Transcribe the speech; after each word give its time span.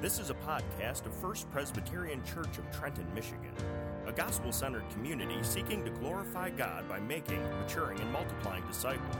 This 0.00 0.18
is 0.18 0.30
a 0.30 0.34
podcast 0.34 1.04
of 1.04 1.12
First 1.12 1.50
Presbyterian 1.50 2.24
Church 2.24 2.56
of 2.56 2.70
Trenton, 2.72 3.04
Michigan, 3.14 3.52
a 4.06 4.12
gospel 4.12 4.50
centered 4.50 4.88
community 4.94 5.36
seeking 5.42 5.84
to 5.84 5.90
glorify 5.90 6.48
God 6.48 6.88
by 6.88 6.98
making, 7.00 7.42
maturing, 7.60 8.00
and 8.00 8.10
multiplying 8.10 8.66
disciples. 8.66 9.14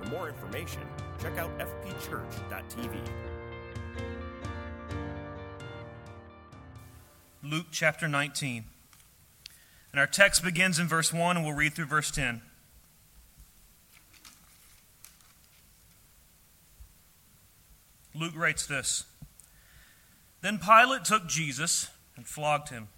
For 0.00 0.08
more 0.08 0.30
information, 0.30 0.80
check 1.20 1.36
out 1.36 1.50
fpchurch.tv. 1.58 2.98
Luke 7.42 7.66
chapter 7.70 8.08
19. 8.08 8.64
And 9.92 10.00
our 10.00 10.06
text 10.06 10.42
begins 10.42 10.78
in 10.78 10.88
verse 10.88 11.12
1, 11.12 11.36
and 11.36 11.44
we'll 11.44 11.54
read 11.54 11.74
through 11.74 11.84
verse 11.84 12.10
10. 12.10 12.40
Luke 18.14 18.32
writes 18.34 18.64
this 18.64 19.04
Then 20.44 20.58
Pilate 20.58 21.06
took 21.06 21.26
Jesus 21.26 21.88
and 22.16 22.26
flogged 22.26 22.68
him. 22.68 22.88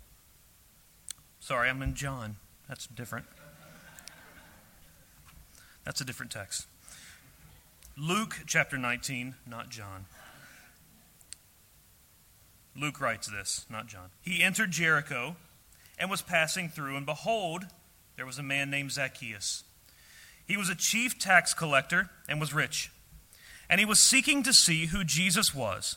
Sorry, 1.38 1.70
I'm 1.70 1.80
in 1.80 1.94
John. 1.94 2.38
That's 2.68 2.88
different. 2.88 3.26
That's 5.84 6.00
a 6.00 6.04
different 6.04 6.32
text. 6.32 6.66
Luke 7.96 8.40
chapter 8.48 8.76
19, 8.76 9.36
not 9.48 9.68
John. 9.68 10.06
Luke 12.74 13.00
writes 13.00 13.28
this, 13.28 13.64
not 13.70 13.86
John. 13.86 14.08
He 14.20 14.42
entered 14.42 14.72
Jericho 14.72 15.36
and 16.00 16.10
was 16.10 16.22
passing 16.22 16.68
through, 16.68 16.96
and 16.96 17.06
behold, 17.06 17.66
there 18.16 18.26
was 18.26 18.40
a 18.40 18.42
man 18.42 18.70
named 18.70 18.90
Zacchaeus. 18.90 19.62
He 20.44 20.56
was 20.56 20.68
a 20.68 20.74
chief 20.74 21.16
tax 21.16 21.54
collector 21.54 22.10
and 22.28 22.40
was 22.40 22.52
rich. 22.52 22.90
And 23.70 23.78
he 23.78 23.86
was 23.86 24.02
seeking 24.02 24.42
to 24.42 24.52
see 24.52 24.86
who 24.86 25.04
Jesus 25.04 25.54
was. 25.54 25.96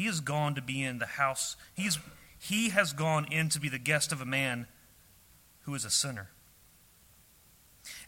He 0.00 0.06
has 0.06 0.20
gone 0.20 0.54
to 0.54 0.62
be 0.62 0.82
in 0.82 0.98
the 0.98 1.04
house. 1.04 1.56
He's, 1.74 1.98
he 2.38 2.70
has 2.70 2.94
gone 2.94 3.26
in 3.30 3.50
to 3.50 3.60
be 3.60 3.68
the 3.68 3.78
guest 3.78 4.12
of 4.12 4.22
a 4.22 4.24
man 4.24 4.66
who 5.64 5.74
is 5.74 5.84
a 5.84 5.90
sinner. 5.90 6.30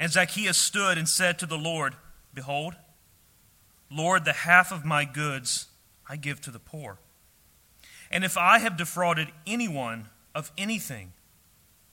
And 0.00 0.10
Zacchaeus 0.10 0.56
stood 0.56 0.96
and 0.96 1.06
said 1.06 1.38
to 1.38 1.44
the 1.44 1.58
Lord, 1.58 1.94
Behold, 2.32 2.76
Lord, 3.90 4.24
the 4.24 4.32
half 4.32 4.72
of 4.72 4.86
my 4.86 5.04
goods 5.04 5.66
I 6.08 6.16
give 6.16 6.40
to 6.40 6.50
the 6.50 6.58
poor. 6.58 6.96
And 8.10 8.24
if 8.24 8.38
I 8.38 8.58
have 8.60 8.78
defrauded 8.78 9.28
anyone 9.46 10.06
of 10.34 10.50
anything, 10.56 11.12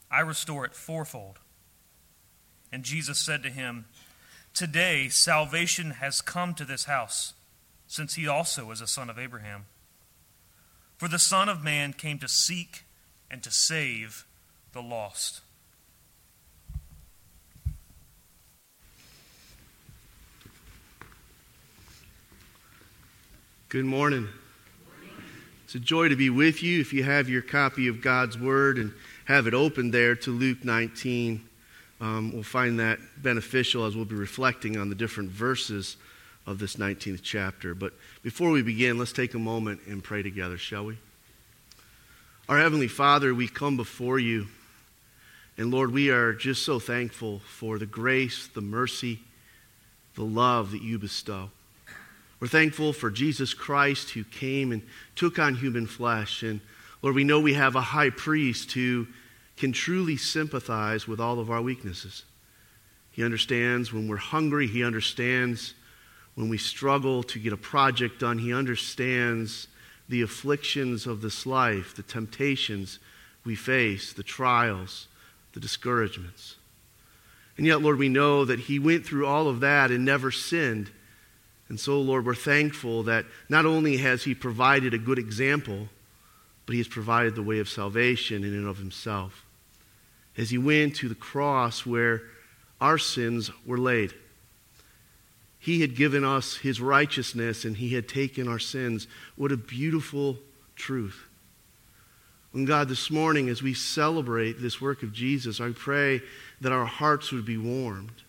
I 0.09 0.21
restore 0.21 0.63
it 0.63 0.75
fourfold. 0.75 1.39
And 2.71 2.83
Jesus 2.83 3.19
said 3.19 3.43
to 3.43 3.49
him, 3.49 3.83
Today 4.53 5.09
salvation 5.09 5.91
has 5.91 6.21
come 6.21 6.53
to 6.53 6.63
this 6.63 6.85
house, 6.85 7.33
since 7.85 8.15
he 8.15 8.29
also 8.29 8.71
is 8.71 8.79
a 8.79 8.87
son 8.87 9.09
of 9.09 9.19
Abraham. 9.19 9.65
For 10.99 11.07
the 11.07 11.17
Son 11.17 11.47
of 11.47 11.63
Man 11.63 11.93
came 11.93 12.19
to 12.19 12.27
seek 12.27 12.83
and 13.31 13.41
to 13.43 13.51
save 13.51 14.25
the 14.73 14.81
lost. 14.81 15.39
Good 23.69 23.85
morning. 23.85 24.27
It's 25.63 25.75
a 25.75 25.79
joy 25.79 26.09
to 26.09 26.17
be 26.17 26.29
with 26.29 26.61
you. 26.61 26.81
If 26.81 26.91
you 26.91 27.03
have 27.03 27.29
your 27.29 27.43
copy 27.43 27.87
of 27.87 28.01
God's 28.01 28.37
Word 28.37 28.77
and 28.77 28.91
have 29.23 29.47
it 29.47 29.53
open 29.53 29.91
there 29.91 30.15
to 30.15 30.31
Luke 30.31 30.65
19, 30.65 31.41
um, 32.01 32.33
we'll 32.33 32.43
find 32.43 32.77
that 32.81 32.99
beneficial 33.15 33.85
as 33.85 33.95
we'll 33.95 34.03
be 34.03 34.15
reflecting 34.15 34.75
on 34.75 34.89
the 34.89 34.95
different 34.95 35.29
verses 35.29 35.95
of 36.49 36.57
this 36.57 36.77
19th 36.77 37.21
chapter. 37.21 37.75
But 37.75 37.93
before 38.23 38.49
we 38.49 38.63
begin, 38.63 38.97
let's 38.97 39.13
take 39.13 39.35
a 39.35 39.39
moment 39.39 39.81
and 39.87 40.03
pray 40.03 40.23
together, 40.23 40.57
shall 40.57 40.85
we? 40.85 40.97
Our 42.49 42.57
Heavenly 42.57 42.87
Father, 42.87 43.35
we 43.35 43.47
come 43.47 43.77
before 43.77 44.17
you. 44.17 44.47
And 45.59 45.69
Lord, 45.69 45.93
we 45.93 46.09
are 46.09 46.33
just 46.33 46.65
so 46.65 46.79
thankful 46.79 47.39
for 47.39 47.77
the 47.77 47.85
grace, 47.85 48.47
the 48.47 48.61
mercy, 48.61 49.19
the 50.15 50.23
love 50.23 50.71
that 50.71 50.81
you 50.81 50.97
bestow. 50.97 51.51
We're 52.39 52.47
thankful 52.47 52.93
for 52.93 53.11
Jesus 53.11 53.53
Christ 53.53 54.09
who 54.11 54.23
came 54.23 54.71
and 54.71 54.81
took 55.15 55.37
on 55.37 55.53
human 55.53 55.85
flesh. 55.85 56.41
And 56.41 56.61
Lord, 57.03 57.13
we 57.13 57.23
know 57.23 57.39
we 57.39 57.53
have 57.53 57.75
a 57.75 57.81
high 57.81 58.09
priest 58.09 58.71
who 58.71 59.05
can 59.55 59.71
truly 59.71 60.17
sympathize 60.17 61.07
with 61.07 61.19
all 61.19 61.39
of 61.39 61.51
our 61.51 61.61
weaknesses. 61.61 62.23
He 63.11 63.23
understands 63.23 63.93
when 63.93 64.07
we're 64.07 64.17
hungry, 64.17 64.65
He 64.65 64.83
understands 64.83 65.75
when 66.39 66.47
we 66.47 66.57
struggle 66.57 67.21
to 67.23 67.37
get 67.37 67.51
a 67.51 67.57
project 67.57 68.21
done, 68.21 68.37
He 68.37 68.53
understands 68.53 69.67
the 70.07 70.21
afflictions 70.21 71.05
of 71.05 71.21
this 71.21 71.45
life, 71.45 71.95
the 71.95 72.01
temptations 72.01 72.99
we 73.43 73.55
face, 73.55 74.13
the 74.13 74.23
trials, 74.23 75.09
the 75.51 75.59
discouragements. 75.59 76.55
And 77.57 77.65
yet, 77.67 77.81
Lord, 77.81 77.99
we 77.99 78.07
know 78.07 78.45
that 78.45 78.59
He 78.59 78.79
went 78.79 79.05
through 79.05 79.25
all 79.27 79.49
of 79.49 79.59
that 79.59 79.91
and 79.91 80.05
never 80.05 80.31
sinned. 80.31 80.89
And 81.67 81.77
so, 81.77 81.99
Lord, 81.99 82.25
we're 82.25 82.35
thankful 82.35 83.03
that 83.03 83.25
not 83.49 83.65
only 83.65 83.97
has 83.97 84.23
He 84.23 84.33
provided 84.33 84.93
a 84.93 84.97
good 84.97 85.19
example, 85.19 85.89
but 86.65 86.71
He 86.71 86.79
has 86.79 86.87
provided 86.87 87.35
the 87.35 87.43
way 87.43 87.59
of 87.59 87.67
salvation 87.67 88.45
in 88.45 88.53
and 88.53 88.65
of 88.65 88.77
Himself 88.77 89.45
as 90.39 90.49
he 90.49 90.57
went 90.57 90.95
to 90.95 91.09
the 91.09 91.15
cross 91.15 91.85
where 91.85 92.21
our 92.79 92.97
sins 92.97 93.51
were 93.65 93.77
laid. 93.77 94.13
He 95.59 95.81
had 95.81 95.95
given 95.95 96.23
us 96.23 96.55
his 96.55 96.79
righteousness 96.79 97.65
and 97.65 97.75
he 97.75 97.93
had 97.93 98.07
taken 98.07 98.47
our 98.47 98.59
sins. 98.59 99.07
What 99.35 99.51
a 99.51 99.57
beautiful 99.57 100.37
truth. 100.75 101.25
And 102.53 102.65
God, 102.65 102.87
this 102.89 103.11
morning, 103.11 103.49
as 103.49 103.61
we 103.61 103.73
celebrate 103.73 104.53
this 104.53 104.81
work 104.81 105.03
of 105.03 105.13
Jesus, 105.13 105.61
I 105.61 105.71
pray 105.71 106.21
that 106.61 106.71
our 106.71 106.85
hearts 106.85 107.31
would 107.31 107.45
be 107.45 107.57
warmed. 107.57 108.23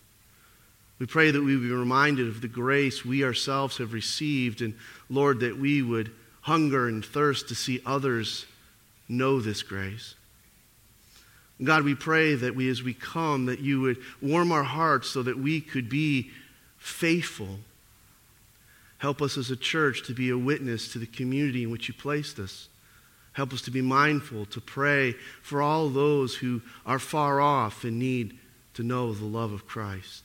We 0.99 1.07
pray 1.07 1.31
that 1.31 1.41
we 1.41 1.55
would 1.55 1.63
be 1.63 1.73
reminded 1.73 2.27
of 2.27 2.41
the 2.41 2.47
grace 2.47 3.03
we 3.03 3.23
ourselves 3.23 3.77
have 3.77 3.93
received, 3.93 4.61
and 4.61 4.75
Lord, 5.09 5.39
that 5.39 5.57
we 5.57 5.81
would 5.81 6.11
hunger 6.41 6.87
and 6.87 7.03
thirst 7.03 7.47
to 7.47 7.55
see 7.55 7.81
others 7.85 8.45
know 9.09 9.39
this 9.39 9.63
grace. 9.63 10.13
God, 11.63 11.83
we 11.83 11.95
pray 11.95 12.35
that 12.35 12.55
we, 12.55 12.69
as 12.69 12.83
we 12.83 12.93
come, 12.93 13.47
that 13.47 13.59
you 13.59 13.81
would 13.81 13.97
warm 14.21 14.51
our 14.51 14.63
hearts 14.63 15.09
so 15.09 15.23
that 15.23 15.37
we 15.37 15.61
could 15.61 15.89
be 15.89 16.29
faithful. 16.81 17.59
Help 18.97 19.21
us 19.21 19.37
as 19.37 19.49
a 19.49 19.55
church 19.55 20.03
to 20.03 20.13
be 20.13 20.29
a 20.29 20.37
witness 20.37 20.91
to 20.91 20.99
the 20.99 21.05
community 21.05 21.63
in 21.63 21.71
which 21.71 21.87
you 21.87 21.93
placed 21.93 22.39
us. 22.39 22.67
Help 23.33 23.53
us 23.53 23.61
to 23.61 23.71
be 23.71 23.81
mindful, 23.81 24.45
to 24.47 24.59
pray 24.59 25.13
for 25.41 25.61
all 25.61 25.89
those 25.89 26.35
who 26.35 26.61
are 26.85 26.99
far 26.99 27.39
off 27.39 27.83
and 27.83 27.97
need 27.97 28.37
to 28.73 28.83
know 28.83 29.13
the 29.13 29.25
love 29.25 29.53
of 29.53 29.67
Christ. 29.67 30.23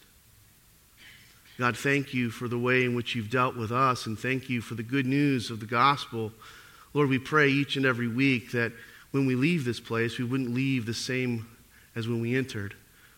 God, 1.58 1.76
thank 1.76 2.12
you 2.12 2.30
for 2.30 2.48
the 2.48 2.58
way 2.58 2.84
in 2.84 2.94
which 2.94 3.14
you've 3.14 3.30
dealt 3.30 3.56
with 3.56 3.70
us, 3.70 4.06
and 4.06 4.18
thank 4.18 4.50
you 4.50 4.60
for 4.60 4.74
the 4.74 4.82
good 4.82 5.06
news 5.06 5.50
of 5.50 5.60
the 5.60 5.66
gospel. 5.66 6.32
Lord, 6.94 7.08
we 7.08 7.18
pray 7.18 7.48
each 7.48 7.76
and 7.76 7.86
every 7.86 8.08
week 8.08 8.52
that 8.52 8.72
when 9.10 9.26
we 9.26 9.34
leave 9.34 9.64
this 9.64 9.80
place, 9.80 10.18
we 10.18 10.24
wouldn't 10.24 10.52
leave 10.52 10.84
the 10.84 10.94
same 10.94 11.46
as 11.94 12.08
when 12.08 12.20
we 12.20 12.36
entered, 12.36 12.74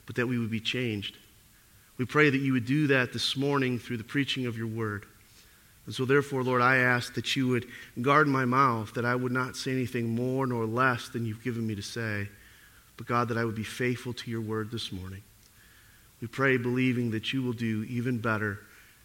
but 0.06 0.16
that 0.16 0.26
we 0.26 0.38
would 0.38 0.50
be 0.50 0.60
changed. 0.60 1.16
We 1.98 2.04
pray 2.04 2.30
that 2.30 2.38
you 2.38 2.52
would 2.52 2.66
do 2.66 2.86
that 2.88 3.12
this 3.12 3.36
morning 3.36 3.78
through 3.78 3.96
the 3.96 4.04
preaching 4.04 4.46
of 4.46 4.56
your 4.56 4.68
word. 4.68 5.04
And 5.86 5.94
so, 5.94 6.04
therefore, 6.04 6.44
Lord, 6.44 6.62
I 6.62 6.76
ask 6.76 7.14
that 7.14 7.34
you 7.34 7.48
would 7.48 7.66
guard 8.00 8.28
my 8.28 8.44
mouth, 8.44 8.94
that 8.94 9.04
I 9.04 9.14
would 9.14 9.32
not 9.32 9.56
say 9.56 9.72
anything 9.72 10.08
more 10.10 10.46
nor 10.46 10.64
less 10.64 11.08
than 11.08 11.26
you've 11.26 11.42
given 11.42 11.66
me 11.66 11.74
to 11.74 11.82
say, 11.82 12.28
but 12.96 13.06
God, 13.06 13.28
that 13.28 13.38
I 13.38 13.44
would 13.44 13.54
be 13.54 13.64
faithful 13.64 14.12
to 14.12 14.30
your 14.30 14.40
word 14.40 14.70
this 14.70 14.92
morning. 14.92 15.22
We 16.20 16.28
pray 16.28 16.56
believing 16.56 17.10
that 17.12 17.32
you 17.32 17.42
will 17.42 17.52
do 17.52 17.84
even 17.84 18.18
better 18.18 18.60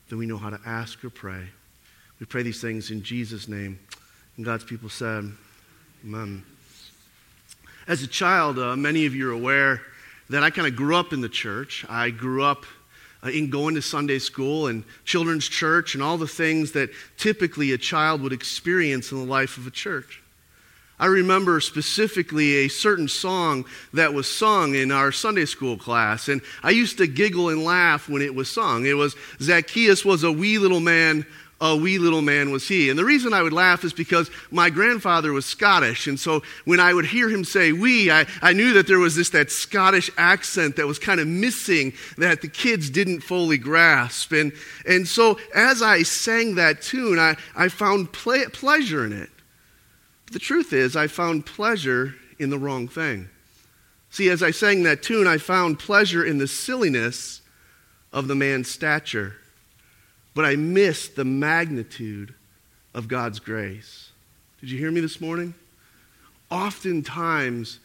than 0.09 0.17
we 0.17 0.25
know 0.25 0.37
how 0.37 0.49
to 0.49 0.59
ask 0.65 1.03
or 1.03 1.09
pray. 1.09 1.47
We 2.19 2.25
pray 2.25 2.43
these 2.43 2.61
things 2.61 2.91
in 2.91 3.01
Jesus' 3.01 3.47
name. 3.47 3.79
And 4.35 4.45
God's 4.45 4.63
people 4.63 4.89
said, 4.89 5.31
Amen. 6.03 6.43
As 7.87 8.01
a 8.01 8.07
child, 8.07 8.59
uh, 8.59 8.75
many 8.75 9.05
of 9.05 9.15
you 9.15 9.29
are 9.29 9.33
aware 9.33 9.81
that 10.29 10.43
I 10.43 10.49
kind 10.49 10.67
of 10.67 10.75
grew 10.75 10.95
up 10.95 11.13
in 11.13 11.21
the 11.21 11.29
church. 11.29 11.85
I 11.87 12.09
grew 12.09 12.43
up 12.43 12.65
Uh, 13.23 13.29
in 13.29 13.49
going 13.49 13.75
to 13.75 13.81
Sunday 13.81 14.19
school 14.19 14.67
and 14.67 14.83
children's 15.05 15.47
church 15.47 15.93
and 15.93 16.03
all 16.03 16.17
the 16.17 16.27
things 16.27 16.73
that 16.73 16.89
typically 17.17 17.71
a 17.71 17.77
child 17.77 18.21
would 18.21 18.33
experience 18.33 19.13
in 19.13 19.17
the 19.17 19.23
life 19.23 19.57
of 19.57 19.65
a 19.65 19.71
church. 19.71 20.21
I 20.99 21.07
remember 21.07 21.59
specifically 21.59 22.57
a 22.57 22.67
certain 22.67 23.07
song 23.07 23.65
that 23.93 24.13
was 24.13 24.29
sung 24.29 24.75
in 24.75 24.91
our 24.91 25.11
Sunday 25.11 25.45
school 25.45 25.77
class, 25.77 26.27
and 26.27 26.41
I 26.61 26.71
used 26.71 26.97
to 26.97 27.07
giggle 27.07 27.49
and 27.49 27.63
laugh 27.63 28.07
when 28.07 28.21
it 28.21 28.35
was 28.35 28.51
sung. 28.51 28.85
It 28.85 28.93
was 28.93 29.15
Zacchaeus 29.41 30.05
was 30.05 30.23
a 30.23 30.31
wee 30.31 30.59
little 30.59 30.79
man 30.79 31.25
a 31.63 31.77
wee 31.77 31.97
little 31.97 32.21
man 32.21 32.51
was 32.51 32.67
he. 32.67 32.89
And 32.89 32.99
the 32.99 33.05
reason 33.05 33.33
I 33.33 33.41
would 33.41 33.53
laugh 33.53 33.85
is 33.85 33.93
because 33.93 34.29
my 34.51 34.69
grandfather 34.69 35.31
was 35.31 35.45
Scottish. 35.45 36.07
And 36.07 36.19
so 36.19 36.43
when 36.65 36.81
I 36.81 36.93
would 36.93 37.05
hear 37.05 37.29
him 37.29 37.45
say 37.45 37.71
we, 37.71 38.11
I, 38.11 38.25
I 38.41 38.51
knew 38.51 38.73
that 38.73 38.85
there 38.85 38.99
was 38.99 39.15
this, 39.15 39.29
that 39.29 39.49
Scottish 39.49 40.11
accent 40.17 40.75
that 40.75 40.87
was 40.87 40.99
kind 40.99 41.21
of 41.21 41.27
missing 41.27 41.93
that 42.17 42.41
the 42.41 42.49
kids 42.49 42.89
didn't 42.89 43.21
fully 43.21 43.57
grasp. 43.57 44.33
And, 44.33 44.51
and 44.85 45.07
so 45.07 45.39
as 45.55 45.81
I 45.81 46.03
sang 46.03 46.55
that 46.55 46.81
tune, 46.81 47.17
I, 47.17 47.37
I 47.55 47.69
found 47.69 48.11
ple- 48.11 48.49
pleasure 48.51 49.05
in 49.05 49.13
it. 49.13 49.29
But 50.25 50.33
the 50.33 50.39
truth 50.39 50.73
is, 50.73 50.97
I 50.97 51.07
found 51.07 51.45
pleasure 51.45 52.15
in 52.39 52.49
the 52.49 52.59
wrong 52.59 52.89
thing. 52.89 53.29
See, 54.09 54.29
as 54.29 54.43
I 54.43 54.51
sang 54.51 54.83
that 54.83 55.01
tune, 55.01 55.27
I 55.27 55.37
found 55.37 55.79
pleasure 55.79 56.25
in 56.25 56.39
the 56.39 56.47
silliness 56.47 57.41
of 58.11 58.27
the 58.27 58.35
man's 58.35 58.69
stature 58.69 59.37
but 60.33 60.45
I 60.45 60.55
missed 60.55 61.15
the 61.15 61.25
magnitude 61.25 62.33
of 62.93 63.07
God's 63.07 63.39
grace. 63.39 64.11
Did 64.59 64.71
you 64.71 64.79
hear 64.79 64.91
me 64.91 65.01
this 65.01 65.19
morning? 65.19 65.53
Oftentimes, 66.49 67.79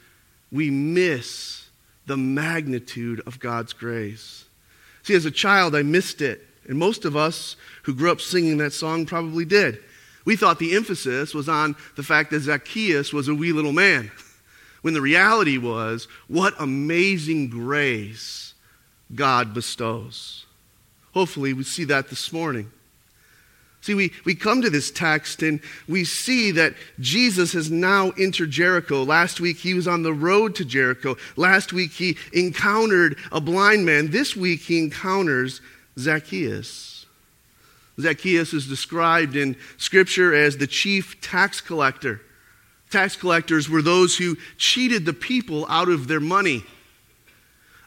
we 0.51 0.71
miss 0.71 1.69
the 2.07 2.17
magnitude 2.17 3.21
of 3.27 3.39
God's 3.39 3.73
grace. 3.73 4.45
See, 5.03 5.15
as 5.15 5.25
a 5.25 5.31
child, 5.31 5.75
I 5.75 5.83
missed 5.83 6.21
it. 6.21 6.45
And 6.67 6.79
most 6.79 7.05
of 7.05 7.17
us 7.17 7.57
who 7.83 7.95
grew 7.95 8.11
up 8.11 8.21
singing 8.21 8.59
that 8.59 8.73
song 8.73 9.07
probably 9.07 9.45
did. 9.45 9.79
We 10.25 10.37
thought 10.37 10.59
the 10.59 10.77
emphasis 10.77 11.33
was 11.33 11.49
on 11.49 11.77
the 11.97 12.03
fact 12.03 12.31
that 12.31 12.41
Zacchaeus 12.41 13.13
was 13.13 13.29
a 13.29 13.35
wee 13.35 13.53
little 13.53 13.73
man, 13.73 14.11
when 14.83 14.93
the 14.93 15.01
reality 15.01 15.57
was 15.57 16.07
what 16.27 16.55
amazing 16.59 17.49
grace 17.49 18.53
God 19.15 19.55
bestows. 19.55 20.45
Hopefully, 21.19 21.53
we 21.53 21.65
see 21.65 21.83
that 21.83 22.11
this 22.11 22.33
morning. 22.33 22.71
See, 23.81 23.95
we, 23.95 24.13
we 24.25 24.37
come 24.37 24.63
to 24.63 24.71
this 24.71 24.93
text 24.93 25.43
and 25.43 25.59
we 25.89 26.05
see 26.05 26.53
that 26.53 26.75
Jesus 27.01 27.55
has 27.55 27.73
now 27.73 28.11
entered 28.11 28.53
Jericho. 28.53 29.03
Last 29.03 29.41
week 29.41 29.57
he 29.57 29.75
was 29.75 29.89
on 29.89 30.05
the 30.05 30.13
road 30.13 30.55
to 30.55 30.65
Jericho. 30.65 31.17
Last 31.35 31.73
week 31.73 31.91
he 31.91 32.17
encountered 32.33 33.19
a 33.33 33.41
blind 33.41 33.85
man. 33.85 34.13
This 34.13 34.37
week 34.37 34.61
he 34.61 34.79
encounters 34.79 35.61
Zacchaeus. 35.99 37.05
Zacchaeus 38.01 38.55
is 38.55 38.69
described 38.69 39.35
in 39.35 39.57
Scripture 39.77 40.33
as 40.33 40.57
the 40.57 40.69
chief 40.69 41.21
tax 41.21 41.61
collector. 41.61 42.21
Tax 42.91 43.17
collectors 43.17 43.69
were 43.69 43.83
those 43.83 44.17
who 44.17 44.37
cheated 44.57 45.05
the 45.05 45.13
people 45.13 45.67
out 45.69 45.89
of 45.89 46.07
their 46.07 46.21
money. 46.21 46.63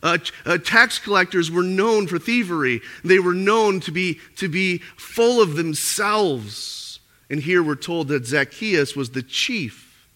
Uh, 0.03 0.17
uh, 0.45 0.57
tax 0.57 0.97
collectors 0.97 1.51
were 1.51 1.63
known 1.63 2.07
for 2.07 2.17
thievery. 2.17 2.81
They 3.03 3.19
were 3.19 3.33
known 3.33 3.79
to 3.81 3.91
be, 3.91 4.19
to 4.37 4.49
be 4.49 4.79
full 4.97 5.41
of 5.41 5.55
themselves. 5.55 6.99
And 7.29 7.39
here 7.39 7.61
we're 7.61 7.75
told 7.75 8.07
that 8.07 8.25
Zacchaeus 8.25 8.95
was 8.95 9.11
the 9.11 9.21
chief 9.21 10.07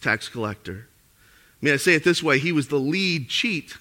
tax 0.00 0.28
collector. 0.28 0.88
May 1.60 1.72
I 1.72 1.76
say 1.76 1.94
it 1.94 2.04
this 2.04 2.22
way? 2.22 2.38
He 2.38 2.52
was 2.52 2.68
the 2.68 2.78
lead 2.78 3.28
cheat. 3.28 3.76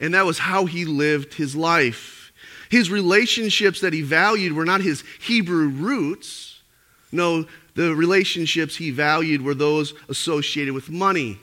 And 0.00 0.14
that 0.14 0.26
was 0.26 0.38
how 0.38 0.66
he 0.66 0.84
lived 0.84 1.34
his 1.34 1.54
life. 1.54 2.32
His 2.70 2.90
relationships 2.90 3.80
that 3.80 3.92
he 3.92 4.02
valued 4.02 4.52
were 4.52 4.64
not 4.64 4.80
his 4.80 5.04
Hebrew 5.20 5.68
roots. 5.68 6.62
No, 7.12 7.46
the 7.74 7.94
relationships 7.94 8.76
he 8.76 8.90
valued 8.90 9.42
were 9.42 9.54
those 9.54 9.94
associated 10.08 10.74
with 10.74 10.90
money 10.90 11.38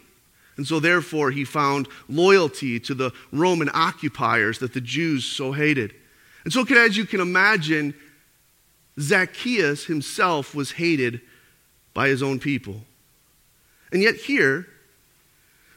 and 0.58 0.68
so, 0.68 0.80
therefore, 0.80 1.32
he 1.32 1.46
found 1.46 1.88
loyalty 2.10 2.80
to 2.82 2.94
the 2.94 3.12
Roman 3.32 3.70
occupiers 3.74 4.60
that 4.60 4.74
the 4.74 4.82
Jews 4.82 5.26
so 5.26 5.52
hated. 5.52 5.94
And 6.44 6.52
so, 6.52 6.64
as 6.64 6.98
you 6.98 7.06
can 7.06 7.22
imagine, 7.22 7.94
Zacchaeus 9.00 9.86
himself 9.86 10.54
was 10.54 10.72
hated 10.72 11.22
by 11.94 12.10
his 12.10 12.22
own 12.22 12.40
people. 12.40 12.82
And 13.92 14.02
yet, 14.02 14.16
here, 14.16 14.68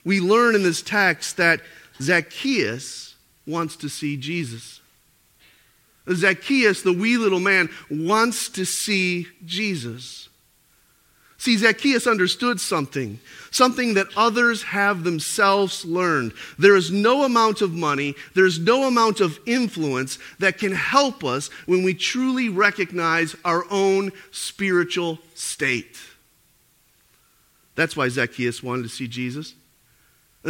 we 0.05 0.21
learn 0.21 0.55
in 0.55 0.63
this 0.63 0.83
text 0.83 1.37
that 1.37 1.61
Zacchaeus 2.01 3.15
wants 3.47 3.77
to 3.77 3.89
see 3.89 4.17
Jesus. 4.17 4.81
Zacchaeus, 6.13 6.83
the 6.83 6.93
wee 6.93 7.17
little 7.17 7.41
man, 7.41 7.71
wants 7.91 8.49
to 8.51 8.65
see 8.67 9.29
Jesus. 9.45 10.29
See, 11.45 11.59
Zacchaeus 11.59 12.07
understood 12.07 12.59
something, 12.59 13.21
something 13.51 13.93
that 13.95 14.07
others 14.17 14.63
have 14.63 15.05
themselves 15.05 15.85
learned. 15.85 16.33
There 16.59 16.75
is 16.75 16.91
no 16.91 17.25
amount 17.25 17.61
of 17.61 17.75
money, 17.75 18.15
there's 18.33 18.59
no 18.59 18.89
amount 18.89 19.21
of 19.21 19.39
influence 19.45 20.19
that 20.39 20.57
can 20.57 20.73
help 20.73 21.23
us 21.23 21.49
when 21.67 21.83
we 21.83 21.93
truly 21.93 22.49
recognize 22.49 23.37
our 23.45 23.67
own 23.71 24.13
spiritual 24.31 25.19
state. 25.35 25.99
That's 27.75 27.95
why 27.95 28.09
Zacchaeus 28.09 28.63
wanted 28.63 28.85
to 28.85 28.89
see 28.89 29.07
Jesus. 29.07 29.53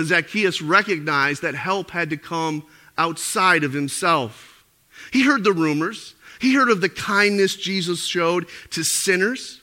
Zacchaeus 0.00 0.62
recognized 0.62 1.42
that 1.42 1.56
help 1.56 1.90
had 1.90 2.10
to 2.10 2.16
come 2.16 2.64
outside 2.96 3.64
of 3.64 3.72
himself. 3.72 4.64
He 5.12 5.24
heard 5.24 5.42
the 5.42 5.52
rumors, 5.52 6.14
he 6.40 6.54
heard 6.54 6.70
of 6.70 6.80
the 6.80 6.88
kindness 6.88 7.56
Jesus 7.56 8.04
showed 8.04 8.46
to 8.70 8.84
sinners. 8.84 9.60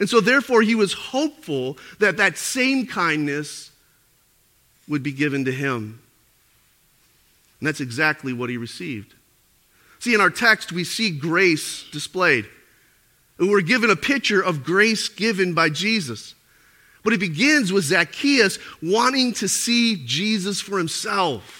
And 0.00 0.08
so, 0.08 0.20
therefore, 0.20 0.62
he 0.62 0.74
was 0.74 0.94
hopeful 0.94 1.76
that 1.98 2.16
that 2.16 2.38
same 2.38 2.86
kindness 2.86 3.70
would 4.88 5.02
be 5.02 5.12
given 5.12 5.44
to 5.44 5.52
him. 5.52 6.00
And 7.60 7.68
that's 7.68 7.80
exactly 7.80 8.32
what 8.32 8.48
he 8.48 8.56
received. 8.56 9.14
See, 9.98 10.14
in 10.14 10.20
our 10.22 10.30
text, 10.30 10.72
we 10.72 10.84
see 10.84 11.10
grace 11.10 11.84
displayed. 11.92 12.46
We're 13.38 13.60
given 13.60 13.90
a 13.90 13.96
picture 13.96 14.40
of 14.40 14.64
grace 14.64 15.08
given 15.08 15.52
by 15.52 15.68
Jesus. 15.68 16.34
But 17.04 17.12
it 17.12 17.20
begins 17.20 17.70
with 17.70 17.84
Zacchaeus 17.84 18.58
wanting 18.82 19.34
to 19.34 19.48
see 19.48 20.02
Jesus 20.04 20.60
for 20.60 20.78
himself. 20.78 21.56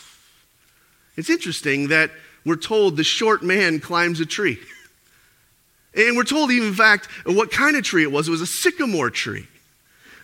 It's 1.17 1.31
interesting 1.31 1.89
that 1.89 2.11
we're 2.47 2.57
told 2.57 2.97
the 2.97 3.05
short 3.05 3.43
man 3.43 3.81
climbs 3.81 4.21
a 4.21 4.27
tree. 4.27 4.59
And 5.95 6.17
we're 6.17 6.25
told, 6.25 6.51
even 6.51 6.69
in 6.69 6.75
fact, 6.75 7.07
what 7.25 7.51
kind 7.51 7.77
of 7.77 7.83
tree 7.83 8.03
it 8.03 8.13
was. 8.13 8.29
It 8.29 8.31
was 8.31 8.41
a 8.41 8.47
sycamore 8.47 9.11
tree. 9.11 9.49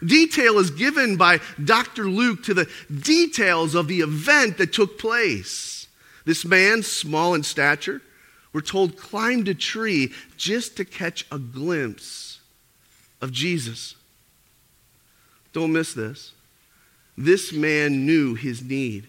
Detail 0.05 0.59
is 0.59 0.71
given 0.71 1.17
by 1.17 1.41
Dr. 1.63 2.05
Luke 2.09 2.45
to 2.45 2.55
the 2.55 2.71
details 3.01 3.75
of 3.75 3.89
the 3.89 4.01
event 4.01 4.59
that 4.59 4.73
took 4.73 4.99
place. 4.99 5.89
This 6.25 6.45
man, 6.45 6.83
small 6.83 7.35
in 7.35 7.43
stature, 7.43 8.03
we're 8.53 8.61
told 8.61 8.97
climbed 8.97 9.49
a 9.49 9.55
tree 9.55 10.13
just 10.37 10.77
to 10.77 10.85
catch 10.85 11.27
a 11.31 11.39
glimpse 11.39 12.41
of 13.21 13.33
Jesus. 13.33 13.95
Don't 15.53 15.73
miss 15.73 15.95
this. 15.95 16.33
This 17.17 17.53
man 17.53 18.05
knew 18.05 18.35
his 18.35 18.63
need. 18.63 19.09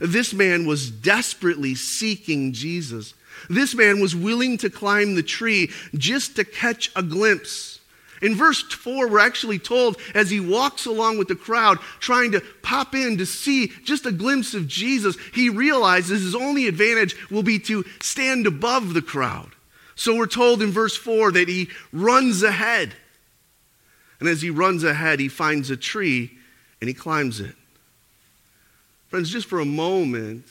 This 0.00 0.32
man 0.32 0.66
was 0.66 0.90
desperately 0.90 1.74
seeking 1.74 2.52
Jesus. 2.52 3.14
This 3.48 3.74
man 3.74 4.00
was 4.00 4.14
willing 4.14 4.58
to 4.58 4.70
climb 4.70 5.14
the 5.14 5.22
tree 5.22 5.70
just 5.94 6.36
to 6.36 6.44
catch 6.44 6.90
a 6.94 7.02
glimpse. 7.02 7.80
In 8.22 8.36
verse 8.36 8.62
4, 8.62 9.08
we're 9.08 9.18
actually 9.18 9.58
told 9.58 9.96
as 10.14 10.30
he 10.30 10.38
walks 10.38 10.86
along 10.86 11.18
with 11.18 11.26
the 11.26 11.34
crowd, 11.34 11.78
trying 11.98 12.30
to 12.32 12.42
pop 12.62 12.94
in 12.94 13.18
to 13.18 13.26
see 13.26 13.72
just 13.82 14.06
a 14.06 14.12
glimpse 14.12 14.54
of 14.54 14.68
Jesus, 14.68 15.16
he 15.34 15.48
realizes 15.48 16.22
his 16.22 16.34
only 16.36 16.68
advantage 16.68 17.16
will 17.30 17.42
be 17.42 17.58
to 17.60 17.84
stand 18.00 18.46
above 18.46 18.94
the 18.94 19.02
crowd. 19.02 19.50
So 19.96 20.16
we're 20.16 20.26
told 20.26 20.62
in 20.62 20.70
verse 20.70 20.96
4 20.96 21.32
that 21.32 21.48
he 21.48 21.68
runs 21.92 22.44
ahead. 22.44 22.94
And 24.20 24.28
as 24.28 24.40
he 24.40 24.50
runs 24.50 24.84
ahead, 24.84 25.18
he 25.18 25.28
finds 25.28 25.68
a 25.68 25.76
tree 25.76 26.30
and 26.80 26.86
he 26.86 26.94
climbs 26.94 27.40
it. 27.40 27.56
Friends, 29.08 29.30
just 29.30 29.48
for 29.48 29.58
a 29.58 29.64
moment, 29.64 30.46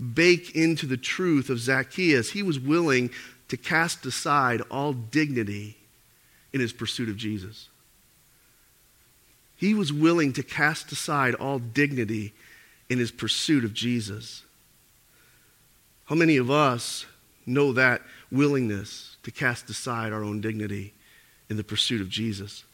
bake 0.00 0.54
into 0.54 0.86
the 0.86 0.96
truth 0.96 1.50
of 1.50 1.58
Zacchaeus. 1.58 2.30
He 2.30 2.42
was 2.42 2.58
willing 2.58 3.10
to 3.48 3.56
cast 3.56 4.04
aside 4.06 4.60
all 4.70 4.92
dignity 4.92 5.76
in 6.52 6.60
his 6.60 6.72
pursuit 6.72 7.08
of 7.08 7.16
Jesus. 7.16 7.68
He 9.56 9.74
was 9.74 9.92
willing 9.92 10.32
to 10.34 10.42
cast 10.42 10.92
aside 10.92 11.34
all 11.34 11.58
dignity 11.58 12.32
in 12.88 12.98
his 12.98 13.10
pursuit 13.10 13.64
of 13.64 13.74
Jesus. 13.74 14.44
How 16.06 16.14
many 16.14 16.36
of 16.36 16.50
us 16.50 17.06
know 17.44 17.72
that 17.72 18.02
willingness 18.30 19.16
to 19.24 19.30
cast 19.30 19.68
aside 19.68 20.12
our 20.12 20.22
own 20.22 20.40
dignity 20.40 20.94
in 21.50 21.56
the 21.56 21.64
pursuit 21.64 22.00
of 22.00 22.08
Jesus? 22.08 22.64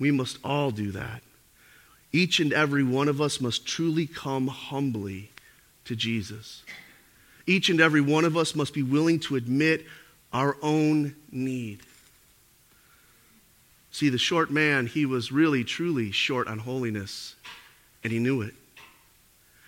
We 0.00 0.10
must 0.10 0.38
all 0.44 0.70
do 0.70 0.90
that. 0.92 1.22
Each 2.12 2.40
and 2.40 2.52
every 2.52 2.82
one 2.82 3.08
of 3.08 3.20
us 3.20 3.40
must 3.40 3.66
truly 3.66 4.06
come 4.06 4.48
humbly 4.48 5.30
to 5.88 5.96
Jesus. 5.96 6.62
Each 7.46 7.68
and 7.68 7.80
every 7.80 8.00
one 8.00 8.24
of 8.24 8.36
us 8.36 8.54
must 8.54 8.72
be 8.72 8.82
willing 8.82 9.20
to 9.20 9.36
admit 9.36 9.84
our 10.32 10.56
own 10.62 11.16
need. 11.32 11.80
See, 13.90 14.10
the 14.10 14.18
short 14.18 14.50
man, 14.50 14.86
he 14.86 15.06
was 15.06 15.32
really, 15.32 15.64
truly 15.64 16.12
short 16.12 16.46
on 16.46 16.58
holiness, 16.58 17.34
and 18.04 18.12
he 18.12 18.18
knew 18.18 18.42
it. 18.42 18.54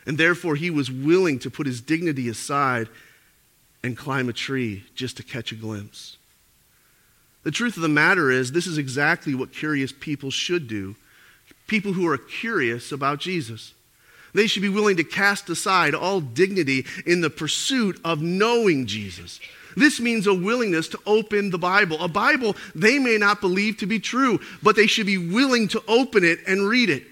And 0.06 0.16
therefore, 0.16 0.56
he 0.56 0.70
was 0.70 0.90
willing 0.90 1.38
to 1.40 1.50
put 1.50 1.66
his 1.66 1.80
dignity 1.80 2.28
aside 2.28 2.88
and 3.82 3.96
climb 3.96 4.28
a 4.28 4.32
tree 4.32 4.84
just 4.94 5.16
to 5.16 5.22
catch 5.22 5.52
a 5.52 5.56
glimpse. 5.56 6.16
The 7.42 7.50
truth 7.50 7.76
of 7.76 7.82
the 7.82 7.88
matter 7.88 8.30
is, 8.30 8.52
this 8.52 8.66
is 8.66 8.76
exactly 8.76 9.34
what 9.34 9.52
curious 9.52 9.92
people 9.92 10.30
should 10.30 10.68
do. 10.68 10.96
People 11.66 11.94
who 11.94 12.06
are 12.06 12.18
curious 12.18 12.92
about 12.92 13.20
Jesus. 13.20 13.72
They 14.32 14.46
should 14.46 14.62
be 14.62 14.68
willing 14.68 14.96
to 14.96 15.04
cast 15.04 15.48
aside 15.50 15.94
all 15.94 16.20
dignity 16.20 16.86
in 17.06 17.20
the 17.20 17.30
pursuit 17.30 18.00
of 18.04 18.22
knowing 18.22 18.86
Jesus. 18.86 19.40
This 19.76 20.00
means 20.00 20.26
a 20.26 20.34
willingness 20.34 20.88
to 20.88 20.98
open 21.06 21.50
the 21.50 21.58
Bible. 21.58 22.02
A 22.02 22.08
Bible 22.08 22.56
they 22.74 22.98
may 22.98 23.18
not 23.18 23.40
believe 23.40 23.76
to 23.78 23.86
be 23.86 24.00
true, 24.00 24.40
but 24.62 24.76
they 24.76 24.86
should 24.86 25.06
be 25.06 25.18
willing 25.18 25.68
to 25.68 25.82
open 25.86 26.24
it 26.24 26.40
and 26.46 26.68
read 26.68 26.90
it, 26.90 27.04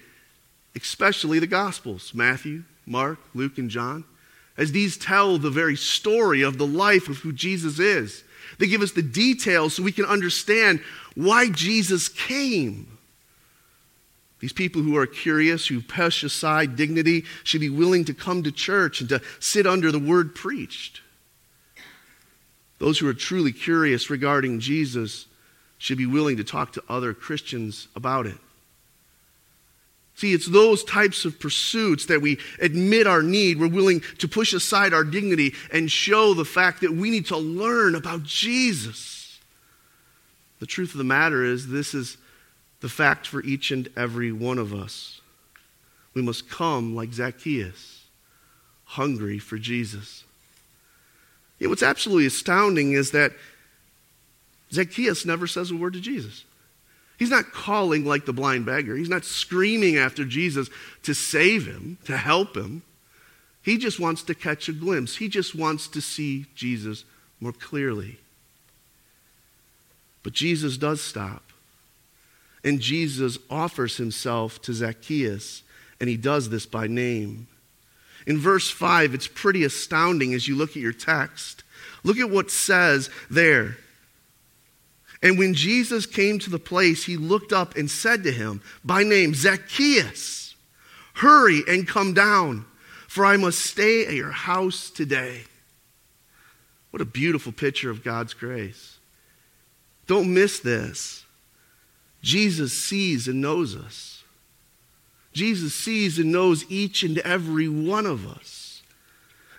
especially 0.75 1.39
the 1.39 1.47
Gospels 1.47 2.13
Matthew, 2.13 2.63
Mark, 2.85 3.19
Luke, 3.33 3.57
and 3.57 3.69
John, 3.69 4.03
as 4.57 4.71
these 4.71 4.97
tell 4.97 5.37
the 5.37 5.49
very 5.49 5.75
story 5.75 6.41
of 6.41 6.57
the 6.57 6.67
life 6.67 7.07
of 7.07 7.17
who 7.17 7.31
Jesus 7.31 7.79
is. 7.79 8.23
They 8.57 8.67
give 8.67 8.81
us 8.81 8.91
the 8.91 9.01
details 9.01 9.73
so 9.73 9.83
we 9.83 9.91
can 9.91 10.05
understand 10.05 10.81
why 11.15 11.49
Jesus 11.49 12.09
came. 12.09 12.98
These 14.39 14.53
people 14.53 14.81
who 14.81 14.95
are 14.95 15.05
curious, 15.05 15.67
who 15.67 15.81
push 15.81 16.23
aside 16.23 16.75
dignity, 16.75 17.25
should 17.43 17.61
be 17.61 17.69
willing 17.69 18.05
to 18.05 18.13
come 18.13 18.43
to 18.43 18.51
church 18.51 19.01
and 19.01 19.09
to 19.09 19.21
sit 19.39 19.67
under 19.67 19.91
the 19.91 19.99
word 19.99 20.33
preached. 20.33 21.01
Those 22.77 22.97
who 22.97 23.07
are 23.09 23.13
truly 23.13 23.51
curious 23.51 24.09
regarding 24.09 24.61
Jesus 24.61 25.25
should 25.77 25.97
be 25.97 26.05
willing 26.05 26.37
to 26.37 26.43
talk 26.43 26.73
to 26.73 26.83
other 26.87 27.13
Christians 27.13 27.89
about 27.95 28.25
it. 28.25 28.37
See, 30.15 30.33
it's 30.33 30.47
those 30.47 30.83
types 30.83 31.23
of 31.23 31.39
pursuits 31.39 32.07
that 32.07 32.21
we 32.21 32.39
admit 32.59 33.07
our 33.07 33.21
need. 33.21 33.57
We're 33.57 33.69
willing 33.69 34.01
to 34.17 34.27
push 34.27 34.51
aside 34.53 34.93
our 34.93 35.05
dignity 35.05 35.53
and 35.71 35.89
show 35.89 36.33
the 36.33 36.43
fact 36.43 36.81
that 36.81 36.91
we 36.91 37.09
need 37.09 37.27
to 37.27 37.37
learn 37.37 37.95
about 37.95 38.23
Jesus. 38.23 39.39
The 40.59 40.65
truth 40.65 40.91
of 40.91 40.97
the 40.97 41.05
matter 41.05 41.45
is, 41.45 41.67
this 41.67 41.93
is 41.93 42.17
the 42.81 42.89
fact 42.89 43.27
for 43.27 43.43
each 43.43 43.71
and 43.71 43.89
every 43.95 44.31
one 44.31 44.57
of 44.57 44.73
us. 44.73 45.21
We 46.13 46.21
must 46.21 46.49
come 46.49 46.95
like 46.95 47.13
Zacchaeus, 47.13 48.05
hungry 48.85 49.39
for 49.39 49.57
Jesus. 49.57 50.23
Yet 51.59 51.69
what's 51.69 51.83
absolutely 51.83 52.25
astounding 52.25 52.93
is 52.93 53.11
that 53.11 53.33
Zacchaeus 54.71 55.25
never 55.25 55.47
says 55.47 55.71
a 55.71 55.75
word 55.75 55.93
to 55.93 55.99
Jesus. 55.99 56.45
He's 57.17 57.29
not 57.29 57.51
calling 57.51 58.05
like 58.05 58.25
the 58.25 58.33
blind 58.33 58.65
beggar. 58.65 58.95
He's 58.95 59.09
not 59.09 59.25
screaming 59.25 59.97
after 59.97 60.23
Jesus 60.23 60.69
to 61.03 61.13
save 61.13 61.67
him, 61.67 61.97
to 62.05 62.15
help 62.15 62.55
him. 62.55 62.81
He 63.61 63.77
just 63.77 63.99
wants 63.99 64.23
to 64.23 64.33
catch 64.33 64.69
a 64.69 64.73
glimpse. 64.73 65.17
He 65.17 65.27
just 65.27 65.53
wants 65.53 65.89
to 65.89 66.01
see 66.01 66.45
Jesus 66.55 67.03
more 67.41 67.51
clearly. 67.51 68.19
But 70.23 70.31
Jesus 70.31 70.77
does 70.77 71.01
stop. 71.01 71.43
And 72.63 72.79
Jesus 72.79 73.37
offers 73.49 73.97
himself 73.97 74.61
to 74.63 74.73
Zacchaeus, 74.73 75.63
and 75.99 76.09
he 76.09 76.17
does 76.17 76.49
this 76.49 76.65
by 76.65 76.87
name. 76.87 77.47
In 78.25 78.37
verse 78.37 78.69
5, 78.69 79.13
it's 79.13 79.27
pretty 79.27 79.63
astounding 79.63 80.33
as 80.33 80.47
you 80.47 80.55
look 80.55 80.71
at 80.71 80.77
your 80.77 80.93
text. 80.93 81.63
Look 82.03 82.17
at 82.17 82.29
what 82.29 82.51
says 82.51 83.09
there. 83.29 83.77
And 85.21 85.37
when 85.37 85.53
Jesus 85.53 86.05
came 86.05 86.39
to 86.39 86.49
the 86.49 86.59
place, 86.59 87.05
he 87.05 87.17
looked 87.17 87.51
up 87.51 87.75
and 87.75 87.89
said 87.89 88.23
to 88.23 88.31
him 88.31 88.61
by 88.83 89.03
name, 89.03 89.33
Zacchaeus, 89.33 90.55
hurry 91.15 91.61
and 91.67 91.87
come 91.87 92.13
down, 92.13 92.65
for 93.07 93.25
I 93.25 93.37
must 93.37 93.59
stay 93.59 94.05
at 94.05 94.13
your 94.13 94.31
house 94.31 94.89
today. 94.89 95.43
What 96.91 97.01
a 97.01 97.05
beautiful 97.05 97.51
picture 97.51 97.89
of 97.89 98.03
God's 98.03 98.33
grace. 98.33 98.97
Don't 100.07 100.33
miss 100.33 100.59
this. 100.59 101.25
Jesus 102.21 102.73
sees 102.73 103.27
and 103.27 103.41
knows 103.41 103.75
us. 103.75 104.23
Jesus 105.33 105.73
sees 105.73 106.19
and 106.19 106.31
knows 106.31 106.69
each 106.69 107.03
and 107.03 107.17
every 107.19 107.69
one 107.69 108.05
of 108.05 108.27
us. 108.27 108.81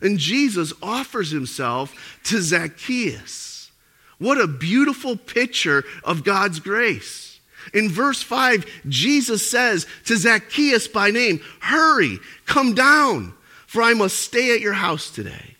And 0.03 0.19
Jesus 0.19 0.73
offers 0.83 1.31
himself 1.31 2.19
to 2.25 2.41
Zacchaeus. 2.41 3.71
What 4.19 4.41
a 4.41 4.47
beautiful 4.47 5.17
picture 5.17 5.85
of 6.05 6.25
God's 6.25 6.61
grace. 6.61 7.41
In 7.73 7.89
verse 7.89 8.23
5, 8.23 8.83
Jesus 8.89 9.51
says 9.51 9.87
to 10.07 10.17
Zacchaeus 10.17 10.89
by 10.89 11.11
name, 11.11 11.41
Hurry, 11.61 12.19
come 12.47 12.75
down, 12.75 13.35
for 13.67 13.83
I 13.83 13.95
must 13.95 14.17
stay 14.17 14.55
at 14.55 14.61
your 14.61 14.73
house 14.73 15.11
today. 15.11 15.57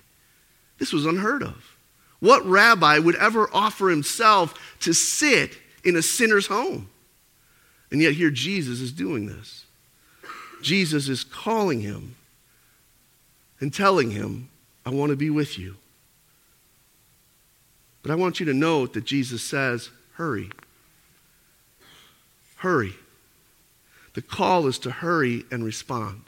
This 0.79 0.93
was 0.93 1.07
unheard 1.07 1.43
of. 1.43 1.77
What 2.21 2.45
rabbi 2.47 2.99
would 2.99 3.17
ever 3.17 3.49
offer 3.53 3.89
himself 3.89 4.55
to 4.81 4.93
sit 4.93 5.57
in 5.85 5.97
a 5.97 6.03
sinner's 6.03 6.47
home? 6.47 6.89
And 7.91 8.01
yet, 8.01 8.15
here 8.15 8.31
Jesus 8.31 8.81
is 8.81 8.93
doing 8.93 9.27
this. 9.27 9.65
Jesus 10.63 11.09
is 11.09 11.25
calling 11.25 11.81
him 11.81 12.17
and 13.59 13.73
telling 13.73 14.11
him, 14.11 14.49
I 14.85 14.91
want 14.91 15.11
to 15.11 15.17
be 15.17 15.31
with 15.31 15.59
you. 15.59 15.77
But 18.03 18.11
I 18.11 18.15
want 18.15 18.41
you 18.41 18.47
to 18.47 18.55
note 18.55 18.95
that 18.95 19.05
Jesus 19.05 19.43
says, 19.43 19.91
Hurry. 20.15 20.51
Hurry. 22.57 22.95
The 24.15 24.23
call 24.23 24.67
is 24.67 24.79
to 24.81 24.91
hurry 24.91 25.45
and 25.51 25.65
respond. 25.65 26.23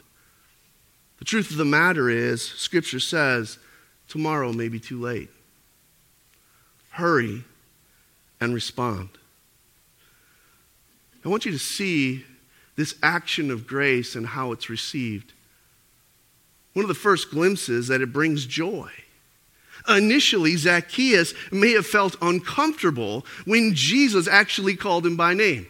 The 1.19 1.25
truth 1.25 1.51
of 1.51 1.57
the 1.57 1.65
matter 1.65 2.09
is, 2.09 2.41
Scripture 2.41 2.99
says, 2.99 3.57
tomorrow 4.07 4.51
may 4.51 4.67
be 4.67 4.79
too 4.79 4.99
late. 4.99 5.29
Hurry 6.89 7.43
and 8.39 8.53
respond. 8.53 9.09
I 11.25 11.29
want 11.29 11.45
you 11.45 11.51
to 11.51 11.59
see 11.59 12.25
this 12.75 12.95
action 13.01 13.51
of 13.51 13.67
grace 13.67 14.15
and 14.15 14.25
how 14.25 14.51
it's 14.51 14.69
received. 14.69 15.33
One 16.73 16.83
of 16.83 16.89
the 16.89 16.95
first 16.95 17.31
glimpses 17.31 17.87
that 17.87 18.01
it 18.01 18.11
brings 18.11 18.45
joy. 18.45 18.89
Initially, 19.87 20.55
Zacchaeus 20.55 21.33
may 21.51 21.71
have 21.71 21.85
felt 21.85 22.15
uncomfortable 22.21 23.25
when 23.45 23.73
Jesus 23.73 24.27
actually 24.27 24.75
called 24.75 25.05
him 25.05 25.17
by 25.17 25.33
name. 25.33 25.67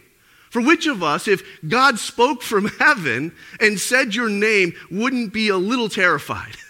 For 0.50 0.62
which 0.62 0.86
of 0.86 1.01
us, 1.01 1.27
if 1.27 1.41
God 1.67 1.98
spoke 1.98 2.41
from 2.43 2.65
heaven 2.79 3.31
and 3.60 3.79
said 3.79 4.13
your 4.13 4.29
name, 4.29 4.74
wouldn't 4.91 5.33
be 5.33 5.50
a 5.50 5.57
little 5.57 5.89
terrified? 5.89 6.55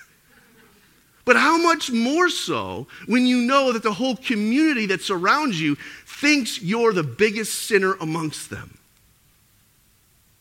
But 1.25 1.37
how 1.37 1.57
much 1.57 1.89
more 1.89 2.27
so 2.27 2.87
when 3.05 3.25
you 3.25 3.37
know 3.37 3.71
that 3.71 3.81
the 3.81 3.93
whole 3.93 4.17
community 4.17 4.87
that 4.87 5.01
surrounds 5.01 5.59
you 5.59 5.77
thinks 6.23 6.61
you're 6.61 6.93
the 6.93 7.03
biggest 7.03 7.67
sinner 7.67 7.95
amongst 7.99 8.49
them? 8.49 8.77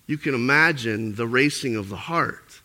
You 0.07 0.17
can 0.17 0.33
imagine 0.33 1.17
the 1.17 1.27
racing 1.27 1.75
of 1.75 1.89
the 1.89 1.97
heart, 1.97 2.61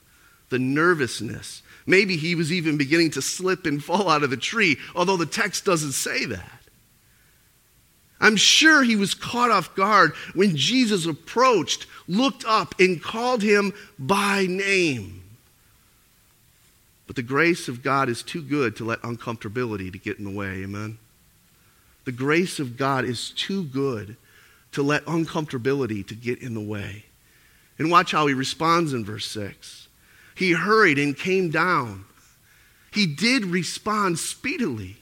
the 0.50 0.59
nervousness. 0.59 1.63
Maybe 1.88 2.15
he 2.15 2.36
was 2.36 2.53
even 2.53 2.77
beginning 2.77 3.09
to 3.12 3.21
slip 3.24 3.65
and 3.65 3.83
fall 3.83 4.07
out 4.07 4.21
of 4.21 4.29
the 4.29 4.38
tree, 4.38 4.77
although 4.95 5.17
the 5.17 5.25
text 5.25 5.65
doesn't 5.65 5.93
say 5.93 6.25
that. 6.25 6.62
I'm 8.19 8.36
sure 8.36 8.83
he 8.83 8.95
was 8.95 9.15
caught 9.15 9.50
off 9.50 9.75
guard 9.75 10.13
when 10.36 10.55
Jesus 10.55 11.07
approached, 11.07 11.88
looked 12.07 12.45
up, 12.45 12.79
and 12.79 13.01
called 13.01 13.41
him 13.41 13.74
by 13.97 14.45
name. 14.47 15.24
But 17.07 17.15
the 17.15 17.24
grace 17.24 17.67
of 17.67 17.81
God 17.81 18.09
is 18.09 18.21
too 18.21 18.43
good 18.43 18.75
to 18.75 18.86
let 18.86 19.01
uncomfortability 19.01 19.91
to 19.91 19.97
get 19.97 20.19
in 20.19 20.25
the 20.25 20.29
way. 20.29 20.63
Amen. 20.63 21.00
The 22.08 22.14
grace 22.14 22.60
of 22.60 22.78
God 22.78 23.04
is 23.04 23.32
too 23.32 23.66
good 23.66 24.16
to 24.72 24.82
let 24.82 25.04
uncomfortability 25.08 26.08
to 26.08 26.16
get 26.16 26.42
in 26.42 26.54
the 26.54 26.62
way. 26.62 27.04
And 27.78 27.92
watch 27.92 28.14
how 28.14 28.28
he 28.28 28.34
responds 28.34 28.94
in 28.94 29.04
verse 29.04 29.30
6. 29.30 29.90
He 30.34 30.54
hurried 30.54 31.00
and 31.00 31.18
came 31.18 31.50
down. 31.50 32.06
He 32.94 33.08
did 33.08 33.44
respond 33.44 34.20
speedily. 34.20 34.96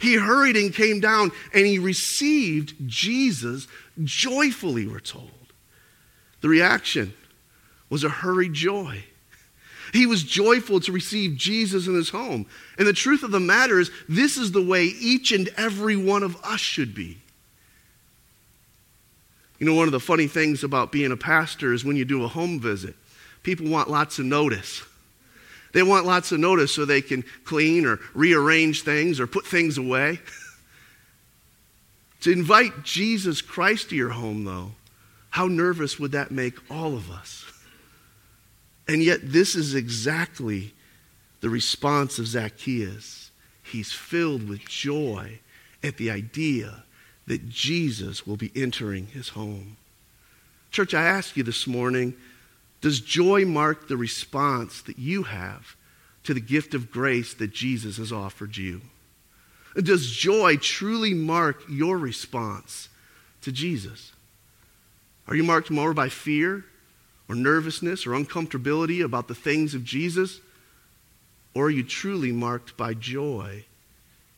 He 0.00 0.14
hurried 0.14 0.56
and 0.56 0.72
came 0.72 1.00
down 1.00 1.32
and 1.52 1.66
he 1.66 1.80
received 1.80 2.74
Jesus 2.86 3.66
joyfully, 4.04 4.86
we're 4.86 5.00
told. 5.00 5.52
The 6.42 6.48
reaction 6.48 7.12
was 7.90 8.04
a 8.04 8.08
hurried 8.08 8.52
joy. 8.52 9.02
He 9.96 10.04
was 10.06 10.22
joyful 10.22 10.78
to 10.80 10.92
receive 10.92 11.36
Jesus 11.36 11.86
in 11.86 11.94
his 11.94 12.10
home. 12.10 12.46
And 12.78 12.86
the 12.86 12.92
truth 12.92 13.22
of 13.22 13.30
the 13.30 13.40
matter 13.40 13.80
is, 13.80 13.90
this 14.08 14.36
is 14.36 14.52
the 14.52 14.62
way 14.62 14.84
each 14.84 15.32
and 15.32 15.48
every 15.56 15.96
one 15.96 16.22
of 16.22 16.36
us 16.44 16.60
should 16.60 16.94
be. 16.94 17.16
You 19.58 19.66
know, 19.66 19.74
one 19.74 19.88
of 19.88 19.92
the 19.92 20.00
funny 20.00 20.26
things 20.26 20.62
about 20.62 20.92
being 20.92 21.12
a 21.12 21.16
pastor 21.16 21.72
is 21.72 21.82
when 21.82 21.96
you 21.96 22.04
do 22.04 22.24
a 22.24 22.28
home 22.28 22.60
visit, 22.60 22.94
people 23.42 23.68
want 23.70 23.88
lots 23.88 24.18
of 24.18 24.26
notice. 24.26 24.82
They 25.72 25.82
want 25.82 26.04
lots 26.04 26.30
of 26.30 26.40
notice 26.40 26.74
so 26.74 26.84
they 26.84 27.00
can 27.00 27.24
clean 27.44 27.86
or 27.86 27.98
rearrange 28.12 28.82
things 28.82 29.18
or 29.18 29.26
put 29.26 29.46
things 29.46 29.78
away. 29.78 30.20
To 32.22 32.32
invite 32.32 32.82
Jesus 32.82 33.40
Christ 33.40 33.90
to 33.90 33.94
your 33.94 34.08
home, 34.08 34.44
though, 34.44 34.72
how 35.30 35.46
nervous 35.46 36.00
would 36.00 36.10
that 36.10 36.32
make 36.32 36.54
all 36.68 36.96
of 36.96 37.08
us? 37.08 37.45
And 38.88 39.02
yet, 39.02 39.20
this 39.22 39.54
is 39.54 39.74
exactly 39.74 40.74
the 41.40 41.50
response 41.50 42.18
of 42.18 42.26
Zacchaeus. 42.26 43.30
He's 43.62 43.92
filled 43.92 44.48
with 44.48 44.68
joy 44.68 45.40
at 45.82 45.96
the 45.96 46.10
idea 46.10 46.84
that 47.26 47.48
Jesus 47.48 48.26
will 48.26 48.36
be 48.36 48.52
entering 48.54 49.06
his 49.06 49.30
home. 49.30 49.76
Church, 50.70 50.94
I 50.94 51.04
ask 51.04 51.36
you 51.36 51.42
this 51.42 51.66
morning 51.66 52.14
does 52.82 53.00
joy 53.00 53.44
mark 53.44 53.88
the 53.88 53.96
response 53.96 54.82
that 54.82 54.98
you 54.98 55.24
have 55.24 55.74
to 56.24 56.34
the 56.34 56.40
gift 56.40 56.74
of 56.74 56.90
grace 56.90 57.34
that 57.34 57.52
Jesus 57.52 57.96
has 57.96 58.12
offered 58.12 58.56
you? 58.56 58.82
Does 59.74 60.10
joy 60.10 60.56
truly 60.56 61.14
mark 61.14 61.62
your 61.68 61.98
response 61.98 62.88
to 63.42 63.50
Jesus? 63.50 64.12
Are 65.26 65.34
you 65.34 65.42
marked 65.42 65.70
more 65.70 65.94
by 65.94 66.08
fear 66.08 66.64
or 67.28 67.34
nervousness 67.34 68.06
or 68.06 68.10
uncomfortability 68.10 69.04
about 69.04 69.28
the 69.28 69.34
things 69.34 69.74
of 69.74 69.84
Jesus? 69.84 70.40
Or 71.54 71.66
are 71.66 71.70
you 71.70 71.82
truly 71.82 72.32
marked 72.32 72.76
by 72.76 72.94
joy 72.94 73.64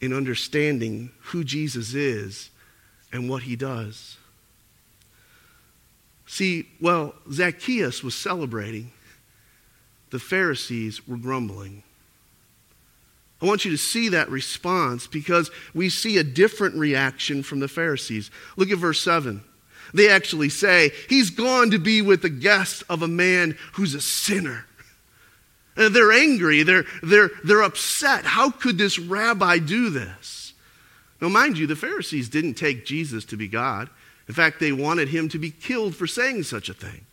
in 0.01 0.13
understanding 0.13 1.11
who 1.21 1.45
Jesus 1.45 1.95
is 1.95 2.51
and 3.13 3.29
what 3.29 3.43
he 3.43 3.57
does? 3.57 4.17
See, 6.27 6.69
well, 6.81 7.15
Zacchaeus 7.33 8.03
was 8.03 8.15
celebrating, 8.15 8.93
the 10.11 10.19
Pharisees 10.19 11.09
were 11.09 11.17
grumbling. 11.17 11.83
I 13.41 13.47
want 13.47 13.65
you 13.65 13.71
to 13.71 13.79
see 13.79 14.09
that 14.11 14.31
response 14.31 15.07
because 15.07 15.51
we 15.73 15.89
see 15.89 16.19
a 16.19 16.25
different 16.25 16.75
reaction 16.75 17.43
from 17.43 17.61
the 17.61 17.69
Pharisees. 17.69 18.31
Look 18.57 18.71
at 18.71 18.79
verse 18.79 19.01
7. 19.01 19.43
They 19.95 20.09
actually 20.09 20.49
say, 20.49 20.93
He's 21.09 21.31
gone 21.31 21.71
to 21.71 21.79
be 21.79 22.03
with 22.03 22.23
the 22.23 22.29
guest 22.29 22.83
of 22.89 23.03
a 23.03 23.09
man 23.09 23.57
who's 23.73 23.95
a 23.95 24.01
sinner. 24.01 24.65
And 25.77 25.95
they're 25.95 26.13
angry, 26.13 26.65
they're, 26.65 26.85
they're, 27.03 27.31
they're 27.45 27.63
upset. 27.63 28.25
How 28.25 28.51
could 28.51 28.79
this 28.79 28.99
rabbi 28.99 29.59
do 29.59 29.91
this? 29.91 30.53
Now, 31.21 31.29
mind 31.29 31.57
you, 31.57 31.67
the 31.67 31.77
Pharisees 31.77 32.29
didn't 32.29 32.55
take 32.55 32.85
Jesus 32.85 33.25
to 33.27 33.37
be 33.37 33.49
God. 33.49 33.89
In 34.27 34.35
fact, 34.35 34.61
they 34.61 34.73
wanted 34.73 35.09
him 35.09 35.29
to 35.31 35.39
be 35.39 35.51
killed 35.51 35.97
for 35.97 36.07
saying 36.07 36.43
such 36.43 36.69
a 36.69 36.75
thing. 36.75 37.07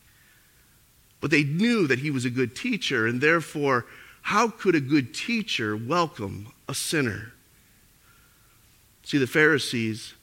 But 1.21 1.31
they 1.31 1.43
knew 1.43 1.87
that 1.87 1.99
he 1.99 2.11
was 2.11 2.25
a 2.25 2.29
good 2.29 2.55
teacher, 2.55 3.07
and 3.07 3.21
therefore, 3.21 3.85
how 4.21 4.49
could 4.49 4.75
a 4.75 4.81
good 4.81 5.13
teacher 5.13 5.77
welcome 5.77 6.51
a 6.67 6.73
sinner? 6.73 7.33
See, 9.03 9.17
the 9.17 9.27
Pharisees 9.27 10.13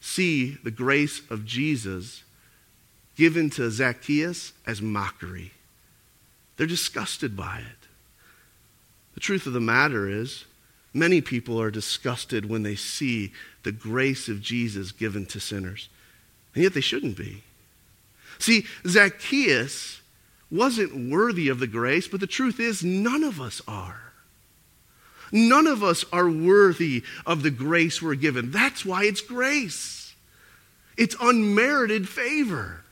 see 0.00 0.58
the 0.62 0.70
grace 0.70 1.20
of 1.30 1.44
Jesus 1.44 2.22
given 3.16 3.50
to 3.50 3.70
Zacchaeus 3.70 4.52
as 4.66 4.80
mockery. 4.80 5.52
They're 6.56 6.66
disgusted 6.66 7.36
by 7.36 7.58
it. 7.58 7.88
The 9.14 9.20
truth 9.20 9.46
of 9.46 9.52
the 9.52 9.60
matter 9.60 10.08
is, 10.08 10.44
many 10.94 11.20
people 11.20 11.60
are 11.60 11.70
disgusted 11.70 12.48
when 12.48 12.62
they 12.62 12.76
see 12.76 13.32
the 13.64 13.72
grace 13.72 14.28
of 14.28 14.40
Jesus 14.40 14.92
given 14.92 15.26
to 15.26 15.40
sinners, 15.40 15.88
and 16.54 16.62
yet 16.62 16.74
they 16.74 16.80
shouldn't 16.80 17.16
be. 17.16 17.42
See, 18.38 18.66
Zacchaeus 18.86 20.00
wasn't 20.50 21.10
worthy 21.10 21.48
of 21.48 21.58
the 21.58 21.66
grace, 21.66 22.08
but 22.08 22.20
the 22.20 22.26
truth 22.26 22.60
is, 22.60 22.84
none 22.84 23.24
of 23.24 23.40
us 23.40 23.60
are. 23.66 24.07
None 25.32 25.66
of 25.66 25.82
us 25.82 26.04
are 26.12 26.30
worthy 26.30 27.02
of 27.26 27.42
the 27.42 27.50
grace 27.50 28.00
we're 28.00 28.14
given. 28.14 28.50
That's 28.50 28.84
why 28.84 29.04
it's 29.04 29.20
grace. 29.20 30.14
It's 30.96 31.16
unmerited 31.20 32.08
favor. 32.08 32.82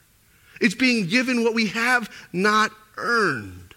It's 0.61 0.75
being 0.75 1.07
given 1.07 1.43
what 1.43 1.53
we 1.53 1.67
have 1.67 2.09
not 2.31 2.71
earned. 2.97 3.75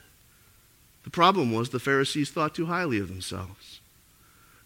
The 1.04 1.11
problem 1.11 1.52
was 1.52 1.70
the 1.70 1.80
Pharisees 1.80 2.30
thought 2.30 2.54
too 2.54 2.66
highly 2.66 2.98
of 2.98 3.08
themselves. 3.08 3.80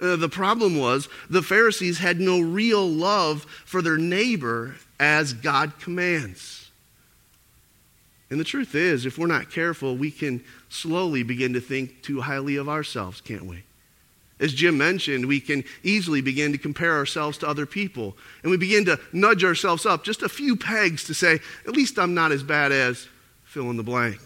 Uh, 0.01 0.17
the 0.17 0.29
problem 0.29 0.77
was 0.77 1.09
the 1.31 1.43
Pharisees 1.43 1.99
had 1.99 2.21
no 2.21 2.41
real 2.41 2.87
love 2.87 3.45
for 3.65 3.81
their 3.81 3.97
neighbor 3.97 4.75
as 4.99 5.33
God 5.33 5.79
commands. 5.79 6.71
And 8.31 8.41
the 8.41 8.45
truth 8.45 8.75
is, 8.75 9.07
if 9.07 9.17
we're 9.17 9.27
not 9.27 9.51
careful, 9.51 9.97
we 9.97 10.11
can 10.11 10.43
slowly 10.69 11.23
begin 11.23 11.53
to 11.53 11.61
think 11.61 12.03
too 12.03 12.21
highly 12.21 12.57
of 12.57 12.69
ourselves, 12.69 13.21
can't 13.21 13.47
we? 13.47 13.63
As 14.41 14.53
Jim 14.53 14.77
mentioned, 14.77 15.27
we 15.27 15.41
can 15.41 15.65
easily 15.83 16.21
begin 16.21 16.53
to 16.53 16.59
compare 16.59 16.95
ourselves 16.95 17.39
to 17.39 17.49
other 17.49 17.67
people. 17.67 18.17
And 18.43 18.51
we 18.51 18.57
begin 18.57 18.85
to 18.87 18.99
nudge 19.13 19.45
ourselves 19.45 19.87
up 19.87 20.05
just 20.05 20.23
a 20.23 20.29
few 20.29 20.57
pegs 20.57 21.05
to 21.05 21.15
say, 21.15 21.39
at 21.67 21.77
least 21.77 21.99
I'm 21.99 22.15
not 22.15 22.33
as 22.33 22.43
bad 22.43 22.73
as 22.73 23.09
fill 23.45 23.71
in 23.71 23.77
the 23.77 23.85
blank. 23.85 24.19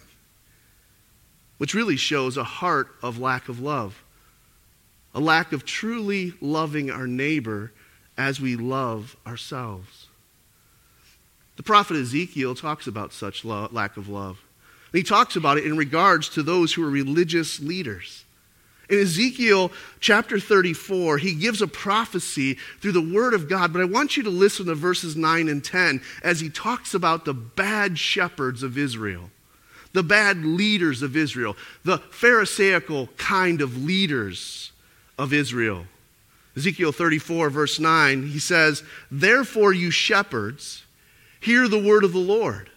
Which 1.59 1.75
really 1.75 1.97
shows 1.97 2.37
a 2.37 2.43
heart 2.43 2.87
of 3.03 3.19
lack 3.19 3.49
of 3.49 3.59
love, 3.59 4.01
a 5.13 5.19
lack 5.19 5.51
of 5.51 5.65
truly 5.65 6.33
loving 6.41 6.89
our 6.89 7.05
neighbor 7.05 7.71
as 8.17 8.41
we 8.41 8.55
love 8.55 9.15
ourselves. 9.27 10.07
The 11.55 11.63
prophet 11.63 11.97
Ezekiel 11.97 12.55
talks 12.55 12.87
about 12.87 13.13
such 13.13 13.45
lo- 13.45 13.69
lack 13.71 13.97
of 13.97 14.09
love. 14.09 14.41
And 14.91 14.97
he 14.97 15.03
talks 15.03 15.35
about 15.35 15.57
it 15.57 15.65
in 15.65 15.77
regards 15.77 16.29
to 16.29 16.41
those 16.41 16.73
who 16.73 16.83
are 16.83 16.89
religious 16.89 17.59
leaders. 17.59 18.23
In 18.89 18.99
Ezekiel 18.99 19.71
chapter 19.99 20.39
34, 20.39 21.19
he 21.19 21.35
gives 21.35 21.61
a 21.61 21.67
prophecy 21.67 22.55
through 22.81 22.93
the 22.93 23.13
word 23.13 23.33
of 23.33 23.47
God, 23.47 23.71
but 23.71 23.81
I 23.81 23.85
want 23.85 24.17
you 24.17 24.23
to 24.23 24.29
listen 24.29 24.65
to 24.65 24.75
verses 24.75 25.15
9 25.15 25.47
and 25.47 25.63
10 25.63 26.01
as 26.23 26.39
he 26.39 26.49
talks 26.49 26.93
about 26.93 27.25
the 27.25 27.33
bad 27.33 27.99
shepherds 27.99 28.63
of 28.63 28.77
Israel, 28.77 29.29
the 29.93 30.03
bad 30.03 30.43
leaders 30.43 31.01
of 31.03 31.15
Israel, 31.15 31.55
the 31.83 31.99
Pharisaical 31.99 33.07
kind 33.17 33.61
of 33.61 33.83
leaders 33.83 34.71
of 35.19 35.33
Israel. 35.33 35.85
Ezekiel 36.57 36.91
34, 36.91 37.51
verse 37.51 37.79
9, 37.79 38.27
he 38.27 38.39
says, 38.39 38.83
Therefore, 39.11 39.71
you 39.71 39.91
shepherds, 39.91 40.83
Hear 41.39 41.67
the 41.67 41.79
word 41.79 42.03
of 42.03 42.13
the 42.13 42.19
Lord. 42.19 42.69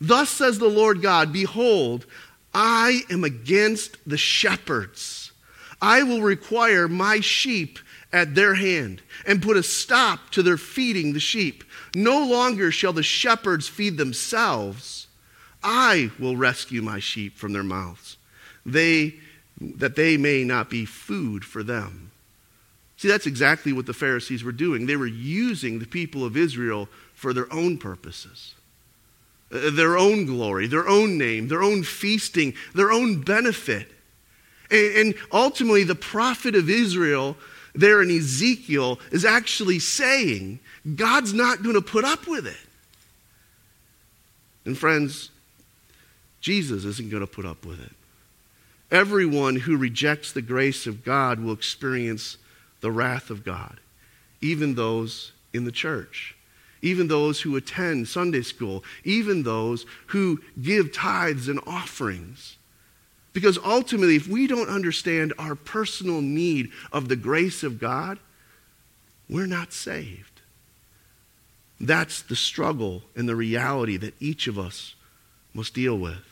Thus 0.00 0.28
says 0.28 0.58
the 0.58 0.68
Lord 0.68 1.00
God 1.00 1.32
Behold, 1.32 2.06
I 2.52 3.02
am 3.10 3.24
against 3.24 3.96
the 4.06 4.18
shepherds. 4.18 5.25
I 5.86 6.02
will 6.02 6.20
require 6.20 6.88
my 6.88 7.20
sheep 7.20 7.78
at 8.12 8.34
their 8.34 8.54
hand 8.54 9.02
and 9.24 9.40
put 9.40 9.56
a 9.56 9.62
stop 9.62 10.30
to 10.30 10.42
their 10.42 10.56
feeding 10.56 11.12
the 11.12 11.20
sheep. 11.20 11.62
No 11.94 12.26
longer 12.26 12.72
shall 12.72 12.92
the 12.92 13.04
shepherds 13.04 13.68
feed 13.68 13.96
themselves. 13.96 15.06
I 15.62 16.10
will 16.18 16.36
rescue 16.36 16.82
my 16.82 16.98
sheep 16.98 17.36
from 17.36 17.52
their 17.52 17.62
mouths, 17.62 18.16
they, 18.64 19.14
that 19.60 19.94
they 19.94 20.16
may 20.16 20.42
not 20.42 20.70
be 20.70 20.86
food 20.86 21.44
for 21.44 21.62
them. 21.62 22.10
See, 22.96 23.06
that's 23.06 23.26
exactly 23.26 23.72
what 23.72 23.86
the 23.86 23.94
Pharisees 23.94 24.42
were 24.42 24.50
doing. 24.50 24.86
They 24.86 24.96
were 24.96 25.06
using 25.06 25.78
the 25.78 25.86
people 25.86 26.24
of 26.24 26.36
Israel 26.36 26.88
for 27.14 27.32
their 27.32 27.52
own 27.52 27.78
purposes, 27.78 28.54
uh, 29.52 29.70
their 29.70 29.96
own 29.96 30.26
glory, 30.26 30.66
their 30.66 30.88
own 30.88 31.16
name, 31.16 31.46
their 31.46 31.62
own 31.62 31.84
feasting, 31.84 32.54
their 32.74 32.90
own 32.90 33.20
benefit. 33.20 33.92
And, 34.70 35.14
ultimately, 35.32 35.84
the 35.84 35.94
prophet 35.94 36.54
of 36.54 36.68
Israel 36.68 37.36
there 37.74 38.02
in 38.02 38.10
Ezekiel 38.10 38.98
is 39.12 39.24
actually 39.24 39.78
saying 39.78 40.60
God's 40.94 41.34
not 41.34 41.62
going 41.62 41.74
to 41.74 41.82
put 41.82 42.04
up 42.04 42.26
with 42.26 42.46
it. 42.46 42.56
And 44.64 44.76
friends, 44.76 45.30
Jesus 46.40 46.84
isn't 46.84 47.10
going 47.10 47.20
to 47.20 47.26
put 47.26 47.44
up 47.44 47.66
with 47.66 47.80
it. 47.80 47.92
Everyone 48.90 49.56
who 49.56 49.76
rejects 49.76 50.32
the 50.32 50.42
grace 50.42 50.86
of 50.86 51.04
God 51.04 51.40
will 51.40 51.52
experience 51.52 52.38
the 52.80 52.90
wrath 52.90 53.30
of 53.30 53.44
God, 53.44 53.78
even 54.40 54.74
those 54.74 55.32
in 55.52 55.64
the 55.64 55.72
church 55.72 56.36
even 56.82 57.08
those 57.08 57.40
who 57.40 57.56
attend 57.56 58.08
Sunday 58.08 58.42
school, 58.42 58.84
even 59.04 59.42
those 59.42 59.86
who 60.06 60.40
give 60.60 60.92
tithes 60.92 61.48
and 61.48 61.60
offerings. 61.66 62.56
Because 63.36 63.58
ultimately, 63.62 64.16
if 64.16 64.26
we 64.26 64.46
don't 64.46 64.70
understand 64.70 65.34
our 65.38 65.54
personal 65.54 66.22
need 66.22 66.70
of 66.90 67.10
the 67.10 67.16
grace 67.16 67.62
of 67.62 67.78
God, 67.78 68.18
we're 69.28 69.44
not 69.44 69.74
saved. 69.74 70.40
That's 71.78 72.22
the 72.22 72.34
struggle 72.34 73.02
and 73.14 73.28
the 73.28 73.36
reality 73.36 73.98
that 73.98 74.14
each 74.22 74.46
of 74.46 74.58
us 74.58 74.94
must 75.52 75.74
deal 75.74 75.98
with. 75.98 76.24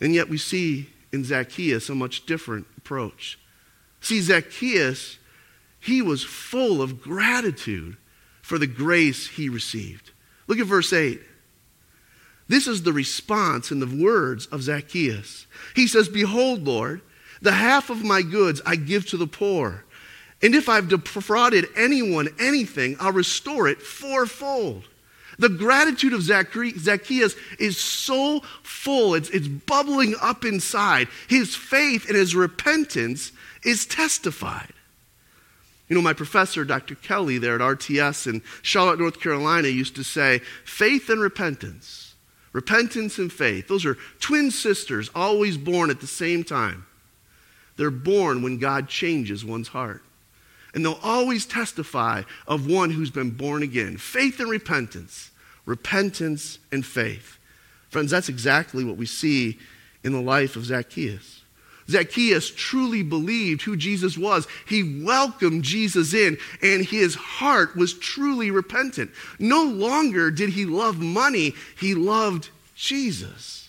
And 0.00 0.14
yet 0.14 0.28
we 0.28 0.38
see 0.38 0.90
in 1.12 1.24
Zacchaeus 1.24 1.88
a 1.88 1.96
much 1.96 2.24
different 2.24 2.68
approach. 2.78 3.36
See, 4.00 4.20
Zacchaeus, 4.20 5.18
he 5.80 6.00
was 6.00 6.22
full 6.22 6.82
of 6.82 7.02
gratitude 7.02 7.96
for 8.42 8.58
the 8.58 8.68
grace 8.68 9.26
he 9.26 9.48
received. 9.48 10.12
Look 10.46 10.60
at 10.60 10.66
verse 10.66 10.92
8. 10.92 11.20
This 12.48 12.66
is 12.66 12.82
the 12.82 12.92
response 12.92 13.70
in 13.70 13.80
the 13.80 14.04
words 14.04 14.46
of 14.46 14.62
Zacchaeus. 14.62 15.46
He 15.74 15.86
says, 15.86 16.08
Behold, 16.08 16.64
Lord, 16.64 17.00
the 17.40 17.52
half 17.52 17.90
of 17.90 18.04
my 18.04 18.22
goods 18.22 18.60
I 18.66 18.76
give 18.76 19.06
to 19.08 19.16
the 19.16 19.26
poor. 19.26 19.84
And 20.42 20.54
if 20.54 20.68
I've 20.68 20.88
defrauded 20.88 21.66
anyone 21.76 22.28
anything, 22.38 22.96
I'll 23.00 23.12
restore 23.12 23.66
it 23.66 23.80
fourfold. 23.80 24.84
The 25.38 25.48
gratitude 25.48 26.12
of 26.12 26.22
Zacchaeus 26.22 27.34
is 27.58 27.78
so 27.78 28.40
full, 28.62 29.14
it's, 29.14 29.30
it's 29.30 29.48
bubbling 29.48 30.14
up 30.20 30.44
inside. 30.44 31.08
His 31.28 31.56
faith 31.56 32.06
and 32.08 32.16
his 32.16 32.36
repentance 32.36 33.32
is 33.64 33.86
testified. 33.86 34.72
You 35.88 35.96
know, 35.96 36.02
my 36.02 36.12
professor, 36.12 36.64
Dr. 36.64 36.94
Kelly, 36.94 37.38
there 37.38 37.56
at 37.56 37.60
RTS 37.60 38.26
in 38.26 38.42
Charlotte, 38.62 39.00
North 39.00 39.20
Carolina, 39.20 39.68
used 39.68 39.96
to 39.96 40.04
say, 40.04 40.40
faith 40.64 41.10
and 41.10 41.20
repentance. 41.20 42.03
Repentance 42.54 43.18
and 43.18 43.30
faith. 43.30 43.66
Those 43.68 43.84
are 43.84 43.98
twin 44.20 44.50
sisters, 44.50 45.10
always 45.14 45.58
born 45.58 45.90
at 45.90 46.00
the 46.00 46.06
same 46.06 46.44
time. 46.44 46.86
They're 47.76 47.90
born 47.90 48.42
when 48.42 48.58
God 48.58 48.88
changes 48.88 49.44
one's 49.44 49.68
heart. 49.68 50.02
And 50.72 50.84
they'll 50.84 51.00
always 51.02 51.46
testify 51.46 52.22
of 52.46 52.70
one 52.70 52.90
who's 52.90 53.10
been 53.10 53.30
born 53.30 53.62
again. 53.62 53.96
Faith 53.96 54.38
and 54.38 54.48
repentance. 54.48 55.32
Repentance 55.66 56.60
and 56.70 56.86
faith. 56.86 57.38
Friends, 57.90 58.12
that's 58.12 58.28
exactly 58.28 58.84
what 58.84 58.96
we 58.96 59.06
see 59.06 59.58
in 60.04 60.12
the 60.12 60.20
life 60.20 60.54
of 60.54 60.64
Zacchaeus. 60.64 61.42
Zacchaeus 61.88 62.50
truly 62.50 63.02
believed 63.02 63.62
who 63.62 63.76
Jesus 63.76 64.16
was. 64.16 64.46
He 64.66 65.02
welcomed 65.04 65.64
Jesus 65.64 66.14
in, 66.14 66.38
and 66.62 66.84
his 66.84 67.14
heart 67.14 67.76
was 67.76 67.94
truly 67.94 68.50
repentant. 68.50 69.10
No 69.38 69.64
longer 69.64 70.30
did 70.30 70.50
he 70.50 70.64
love 70.64 70.98
money, 70.98 71.54
he 71.78 71.94
loved 71.94 72.48
Jesus. 72.74 73.68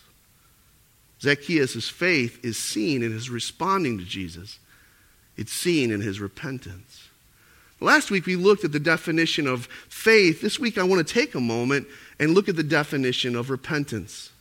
Zacchaeus' 1.21 1.89
faith 1.89 2.43
is 2.43 2.58
seen 2.58 3.04
in 3.04 3.12
his 3.12 3.30
responding 3.30 3.97
to 3.97 4.06
Jesus, 4.06 4.60
it's 5.38 5.51
seen 5.51 5.91
in 5.91 6.01
his 6.01 6.19
repentance. 6.19 7.10
Last 7.82 8.10
week 8.10 8.25
we 8.25 8.38
looked 8.38 8.63
at 8.63 8.71
the 8.71 8.80
definition 8.80 9.47
of 9.47 9.65
faith. 9.89 10.41
This 10.41 10.58
week 10.60 10.78
I 10.78 10.84
want 10.84 11.06
to 11.06 11.13
take 11.13 11.36
a 11.36 11.41
moment 11.41 11.88
and 12.19 12.34
look 12.34 12.47
at 12.47 12.56
the 12.56 12.63
definition 12.63 13.36
of 13.36 13.49
repentance. 13.49 14.32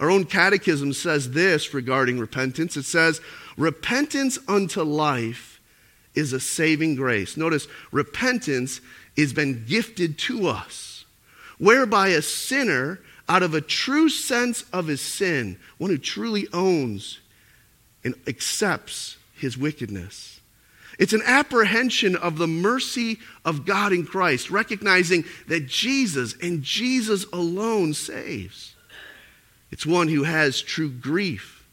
Our 0.00 0.10
own 0.10 0.24
catechism 0.24 0.92
says 0.92 1.32
this 1.32 1.74
regarding 1.74 2.18
repentance 2.18 2.76
it 2.76 2.84
says, 2.84 3.20
Repentance 3.56 4.38
unto 4.46 4.82
life 4.82 5.60
is 6.14 6.32
a 6.32 6.40
saving 6.40 6.94
grace. 6.94 7.36
Notice, 7.36 7.66
repentance 7.90 8.80
has 9.16 9.32
been 9.32 9.64
gifted 9.66 10.18
to 10.18 10.48
us, 10.48 11.04
whereby 11.58 12.08
a 12.08 12.22
sinner, 12.22 13.00
out 13.28 13.42
of 13.42 13.54
a 13.54 13.60
true 13.60 14.08
sense 14.08 14.62
of 14.72 14.86
his 14.86 15.00
sin, 15.00 15.58
one 15.78 15.90
who 15.90 15.98
truly 15.98 16.46
owns 16.52 17.18
and 18.04 18.14
accepts 18.26 19.16
his 19.34 19.58
wickedness, 19.58 20.40
it's 20.98 21.12
an 21.12 21.22
apprehension 21.24 22.16
of 22.16 22.38
the 22.38 22.48
mercy 22.48 23.18
of 23.44 23.64
God 23.64 23.92
in 23.92 24.04
Christ, 24.04 24.50
recognizing 24.50 25.24
that 25.46 25.66
Jesus 25.68 26.34
and 26.42 26.62
Jesus 26.62 27.24
alone 27.32 27.94
saves. 27.94 28.74
It's 29.70 29.86
one 29.86 30.08
who 30.08 30.24
has 30.24 30.60
true 30.60 30.90
grief 30.90 31.66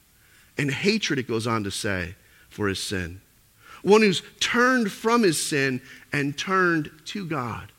and 0.57 0.71
hatred, 0.71 1.19
it 1.19 1.27
goes 1.27 1.47
on 1.47 1.63
to 1.63 1.71
say, 1.71 2.15
for 2.49 2.67
his 2.67 2.81
sin. 2.81 3.21
One 3.81 4.01
who's 4.01 4.23
turned 4.39 4.91
from 4.91 5.23
his 5.23 5.43
sin 5.43 5.81
and 6.11 6.37
turned 6.37 6.89
to 7.05 7.25
God. 7.25 7.71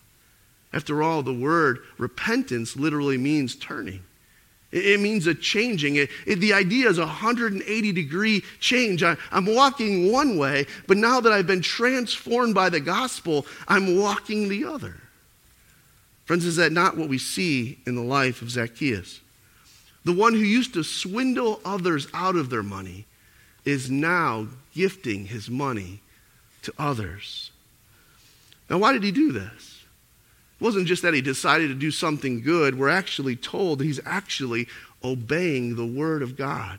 After 0.72 1.02
all, 1.02 1.22
the 1.22 1.34
word 1.34 1.80
repentance 1.98 2.76
literally 2.76 3.18
means 3.18 3.56
turning. 3.56 4.02
It 4.72 5.00
means 5.00 5.26
a 5.26 5.34
changing. 5.34 5.96
It, 5.96 6.10
it, 6.26 6.36
the 6.36 6.52
idea 6.52 6.88
is 6.88 6.98
a 6.98 7.06
180 7.06 7.92
degree 7.92 8.42
change. 8.60 9.02
I, 9.02 9.16
I'm 9.30 9.46
walking 9.46 10.12
one 10.12 10.36
way, 10.36 10.66
but 10.86 10.96
now 10.96 11.20
that 11.20 11.32
I've 11.32 11.46
been 11.46 11.62
transformed 11.62 12.54
by 12.54 12.68
the 12.68 12.80
gospel, 12.80 13.46
I'm 13.68 13.98
walking 13.98 14.48
the 14.48 14.64
other. 14.64 14.96
Friends, 16.24 16.44
is 16.44 16.56
that 16.56 16.72
not 16.72 16.96
what 16.96 17.08
we 17.08 17.18
see 17.18 17.78
in 17.86 17.94
the 17.94 18.02
life 18.02 18.42
of 18.42 18.50
Zacchaeus? 18.50 19.20
The 20.06 20.12
one 20.12 20.34
who 20.34 20.38
used 20.38 20.74
to 20.74 20.84
swindle 20.84 21.60
others 21.64 22.06
out 22.14 22.36
of 22.36 22.48
their 22.48 22.62
money 22.62 23.06
is 23.64 23.90
now 23.90 24.46
gifting 24.72 25.26
his 25.26 25.50
money 25.50 25.98
to 26.62 26.72
others. 26.78 27.50
Now, 28.70 28.78
why 28.78 28.92
did 28.92 29.02
he 29.02 29.10
do 29.10 29.32
this? 29.32 29.82
It 30.60 30.64
wasn't 30.64 30.86
just 30.86 31.02
that 31.02 31.12
he 31.12 31.22
decided 31.22 31.68
to 31.68 31.74
do 31.74 31.90
something 31.90 32.40
good. 32.40 32.78
We're 32.78 32.88
actually 32.88 33.34
told 33.34 33.80
that 33.80 33.84
he's 33.86 33.98
actually 34.06 34.68
obeying 35.02 35.74
the 35.74 35.84
word 35.84 36.22
of 36.22 36.36
God. 36.36 36.78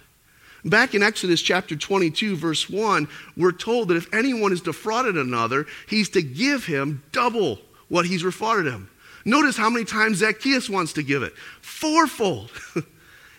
Back 0.63 0.95
in 0.95 1.03
Exodus 1.03 1.41
chapter 1.41 1.75
22, 1.75 2.37
verse 2.37 2.69
1, 2.69 3.09
we're 3.35 3.51
told 3.51 3.89
that 3.89 3.97
if 3.97 4.13
anyone 4.13 4.51
has 4.51 4.61
defrauded 4.61 5.17
another, 5.17 5.65
he's 5.89 6.07
to 6.11 6.21
give 6.21 6.65
him 6.65 7.03
double 7.11 7.59
what 7.89 8.05
he's 8.05 8.23
defrauded 8.23 8.71
him. 8.71 8.89
Notice 9.25 9.57
how 9.57 9.69
many 9.69 9.83
times 9.83 10.19
Zacchaeus 10.19 10.69
wants 10.69 10.93
to 10.93 11.03
give 11.03 11.23
it 11.23 11.33
fourfold. 11.59 12.51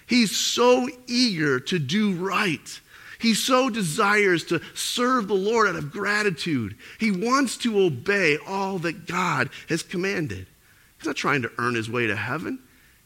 He's 0.09 0.35
so 0.35 0.89
eager 1.07 1.61
to 1.61 1.79
do 1.79 2.15
right. 2.15 2.81
He 3.19 3.35
so 3.35 3.69
desires 3.69 4.45
to 4.45 4.61
serve 4.75 5.29
the 5.29 5.35
Lord 5.35 5.69
out 5.69 5.77
of 5.77 5.93
gratitude. 5.93 6.77
He 6.99 7.11
wants 7.11 7.57
to 7.59 7.81
obey 7.81 8.39
all 8.47 8.79
that 8.81 9.07
God 9.07 9.51
has 9.69 9.83
commanded. 9.83 10.47
He's 10.97 11.07
not 11.07 11.17
trying 11.17 11.43
to 11.43 11.53
earn 11.59 11.75
his 11.75 11.91
way 11.91 12.07
to 12.07 12.17
heaven. 12.17 12.61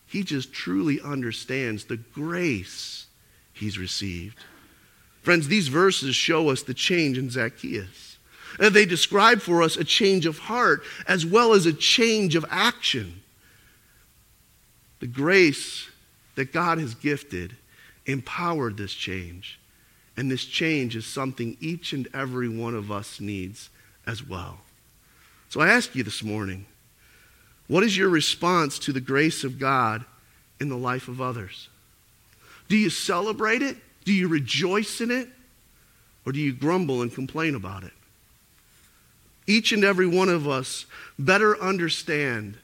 He 0.06 0.22
just 0.22 0.52
truly 0.52 1.00
understands 1.00 1.86
the 1.86 1.96
grace 1.96 3.06
he's 3.52 3.78
received. 3.78 4.38
Friends, 5.22 5.48
these 5.48 5.68
verses 5.68 6.14
show 6.14 6.50
us 6.50 6.62
the 6.62 6.74
change 6.74 7.16
in 7.16 7.30
Zacchaeus. 7.30 8.18
And 8.60 8.74
they 8.74 8.84
describe 8.84 9.40
for 9.40 9.62
us 9.62 9.76
a 9.76 9.84
change 9.84 10.26
of 10.26 10.38
heart 10.38 10.82
as 11.08 11.24
well 11.24 11.54
as 11.54 11.64
a 11.64 11.72
change 11.72 12.34
of 12.36 12.44
action. 12.50 13.22
The 15.00 15.06
grace 15.06 15.88
that 16.34 16.52
God 16.52 16.78
has 16.78 16.94
gifted 16.94 17.56
empowered 18.06 18.76
this 18.76 18.92
change. 18.92 19.58
And 20.16 20.30
this 20.30 20.44
change 20.44 20.96
is 20.96 21.06
something 21.06 21.56
each 21.60 21.92
and 21.92 22.08
every 22.12 22.48
one 22.48 22.74
of 22.74 22.90
us 22.90 23.20
needs 23.20 23.70
as 24.06 24.26
well. 24.26 24.58
So 25.48 25.60
I 25.60 25.68
ask 25.68 25.94
you 25.94 26.02
this 26.02 26.22
morning 26.22 26.66
what 27.68 27.84
is 27.84 27.96
your 27.96 28.08
response 28.08 28.78
to 28.80 28.92
the 28.92 29.00
grace 29.00 29.44
of 29.44 29.58
God 29.58 30.04
in 30.60 30.68
the 30.68 30.76
life 30.76 31.08
of 31.08 31.20
others? 31.20 31.68
Do 32.68 32.76
you 32.76 32.90
celebrate 32.90 33.62
it? 33.62 33.76
Do 34.04 34.12
you 34.12 34.28
rejoice 34.28 35.00
in 35.00 35.10
it? 35.10 35.28
Or 36.26 36.32
do 36.32 36.40
you 36.40 36.52
grumble 36.52 37.02
and 37.02 37.12
complain 37.12 37.54
about 37.54 37.84
it? 37.84 37.92
Each 39.46 39.72
and 39.72 39.84
every 39.84 40.06
one 40.06 40.28
of 40.28 40.46
us 40.46 40.86
better 41.18 41.60
understand 41.60 42.56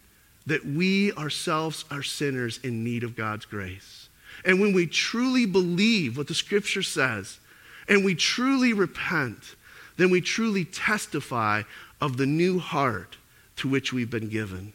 that 0.48 0.64
we 0.64 1.12
ourselves 1.12 1.84
are 1.90 2.02
sinners 2.02 2.58
in 2.62 2.82
need 2.82 3.04
of 3.04 3.14
God's 3.14 3.44
grace. 3.44 4.08
And 4.44 4.60
when 4.60 4.72
we 4.72 4.86
truly 4.86 5.44
believe 5.44 6.16
what 6.16 6.26
the 6.26 6.34
scripture 6.34 6.82
says 6.82 7.38
and 7.86 8.04
we 8.04 8.14
truly 8.14 8.72
repent, 8.72 9.56
then 9.98 10.10
we 10.10 10.22
truly 10.22 10.64
testify 10.64 11.62
of 12.00 12.16
the 12.16 12.26
new 12.26 12.58
heart 12.58 13.18
to 13.56 13.68
which 13.68 13.92
we've 13.92 14.10
been 14.10 14.28
given. 14.28 14.72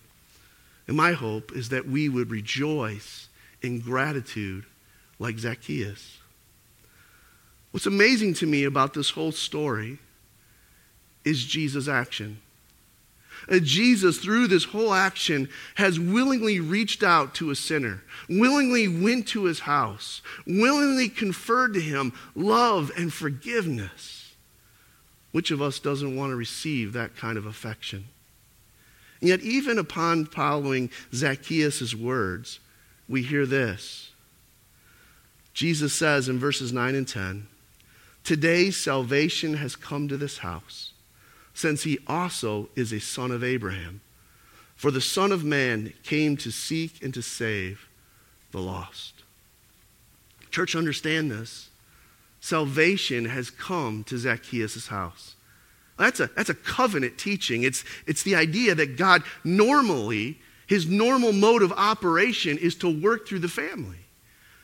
And 0.87 0.95
my 0.95 1.13
hope 1.13 1.51
is 1.53 1.69
that 1.69 1.87
we 1.87 2.07
would 2.07 2.29
rejoice 2.29 3.27
in 3.63 3.79
gratitude 3.79 4.65
like 5.17 5.39
Zacchaeus. 5.39 6.19
What's 7.71 7.87
amazing 7.87 8.35
to 8.35 8.45
me 8.45 8.65
about 8.65 8.93
this 8.93 9.11
whole 9.11 9.31
story 9.31 9.97
is 11.25 11.45
Jesus' 11.45 11.87
action. 11.87 12.41
Uh, 13.49 13.59
Jesus, 13.59 14.17
through 14.19 14.47
this 14.47 14.65
whole 14.65 14.93
action, 14.93 15.49
has 15.75 15.99
willingly 15.99 16.59
reached 16.59 17.03
out 17.03 17.35
to 17.35 17.51
a 17.51 17.55
sinner, 17.55 18.03
willingly 18.29 18.87
went 18.87 19.27
to 19.29 19.45
his 19.45 19.61
house, 19.61 20.21
willingly 20.47 21.09
conferred 21.09 21.73
to 21.73 21.81
him 21.81 22.13
love 22.35 22.91
and 22.97 23.13
forgiveness. 23.13 24.33
Which 25.31 25.51
of 25.51 25.61
us 25.61 25.79
doesn't 25.79 26.15
want 26.15 26.31
to 26.31 26.35
receive 26.35 26.93
that 26.93 27.15
kind 27.15 27.37
of 27.37 27.45
affection? 27.45 28.05
And 29.19 29.29
yet, 29.29 29.41
even 29.41 29.77
upon 29.77 30.25
following 30.25 30.89
Zacchaeus' 31.13 31.95
words, 31.95 32.59
we 33.09 33.23
hear 33.23 33.45
this. 33.45 34.11
Jesus 35.53 35.93
says 35.93 36.29
in 36.29 36.39
verses 36.39 36.73
9 36.73 36.95
and 36.95 37.07
10 37.07 37.47
Today 38.23 38.71
salvation 38.71 39.55
has 39.55 39.75
come 39.75 40.07
to 40.07 40.17
this 40.17 40.39
house 40.39 40.92
since 41.53 41.83
he 41.83 41.99
also 42.07 42.69
is 42.75 42.91
a 42.91 42.99
son 42.99 43.31
of 43.31 43.43
Abraham. 43.43 44.01
For 44.75 44.91
the 44.91 45.01
Son 45.01 45.31
of 45.31 45.43
Man 45.43 45.93
came 46.03 46.35
to 46.37 46.51
seek 46.51 47.03
and 47.03 47.13
to 47.13 47.21
save 47.21 47.87
the 48.51 48.59
lost. 48.59 49.23
Church, 50.51 50.75
understand 50.75 51.31
this. 51.31 51.69
Salvation 52.39 53.25
has 53.25 53.49
come 53.49 54.03
to 54.05 54.17
Zacchaeus' 54.17 54.87
house. 54.87 55.35
That's 55.97 56.19
a, 56.19 56.27
that's 56.35 56.49
a 56.49 56.55
covenant 56.55 57.17
teaching. 57.17 57.63
It's, 57.63 57.85
it's 58.05 58.23
the 58.23 58.35
idea 58.35 58.75
that 58.75 58.97
God 58.97 59.23
normally, 59.43 60.39
his 60.67 60.87
normal 60.87 61.31
mode 61.31 61.61
of 61.61 61.71
operation 61.71 62.57
is 62.57 62.75
to 62.75 63.01
work 63.01 63.27
through 63.27 63.39
the 63.39 63.47
family. 63.47 63.97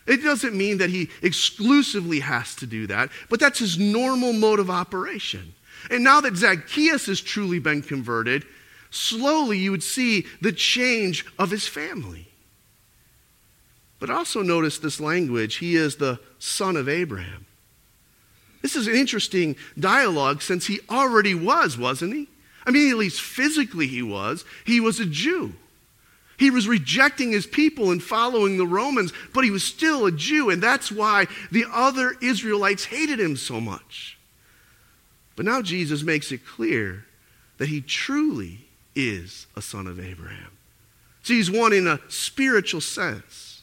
It 0.06 0.24
doesn't 0.24 0.58
mean 0.58 0.80
that 0.80 0.90
he 0.90 1.10
exclusively 1.22 2.20
has 2.20 2.56
to 2.56 2.66
do 2.66 2.88
that, 2.88 3.10
but 3.30 3.40
that's 3.40 3.60
his 3.60 3.78
normal 3.78 4.34
mode 4.34 4.60
of 4.60 4.70
operation. 4.70 5.54
And 5.90 6.04
now 6.04 6.22
that 6.22 6.36
Zacchaeus 6.36 7.06
has 7.08 7.22
truly 7.22 7.60
been 7.60 7.82
converted, 7.82 8.46
slowly 8.92 9.58
you 9.58 9.72
would 9.72 9.84
see 9.84 10.26
the 10.42 10.52
change 10.52 11.26
of 11.38 11.52
his 11.52 11.68
family. 11.68 12.28
But 14.00 14.10
also 14.10 14.42
notice 14.42 14.78
this 14.78 15.00
language 15.00 15.56
he 15.56 15.76
is 15.76 15.96
the 15.96 16.20
son 16.40 16.76
of 16.76 16.88
Abraham. 16.88 17.46
This 18.62 18.76
is 18.76 18.88
an 18.88 18.96
interesting 18.96 19.56
dialogue 19.78 20.42
since 20.42 20.68
he 20.68 20.80
already 20.90 21.34
was, 21.34 21.78
wasn't 21.78 22.14
he? 22.14 22.28
I 22.66 22.72
mean, 22.72 22.92
at 22.92 22.98
least 22.98 23.22
physically 23.22 23.88
he 23.88 24.04
was. 24.04 24.46
He 24.66 24.80
was 24.80 25.00
a 25.00 25.06
Jew. 25.06 25.54
He 26.38 26.52
was 26.52 26.68
rejecting 26.68 27.32
his 27.32 27.46
people 27.46 27.92
and 27.92 28.02
following 28.02 28.58
the 28.58 28.68
Romans, 28.68 29.12
but 29.34 29.44
he 29.44 29.52
was 29.52 29.64
still 29.64 30.06
a 30.06 30.12
Jew, 30.12 30.50
and 30.50 30.64
that's 30.64 30.92
why 30.92 31.28
the 31.52 31.66
other 31.72 32.16
Israelites 32.22 32.86
hated 32.86 33.20
him 33.20 33.36
so 33.36 33.60
much. 33.60 34.19
But 35.40 35.46
now 35.46 35.62
Jesus 35.62 36.04
makes 36.04 36.34
it 36.34 36.46
clear 36.46 37.06
that 37.60 37.70
he 37.70 37.80
truly 37.80 38.66
is 38.94 39.48
a 39.56 39.62
son 39.62 39.88
of 39.88 39.98
Abraham. 39.98 40.52
So 41.24 41.34
he's 41.34 41.50
one 41.50 41.72
in 41.72 41.88
a 41.88 42.02
spiritual 42.10 42.82
sense. 42.82 43.62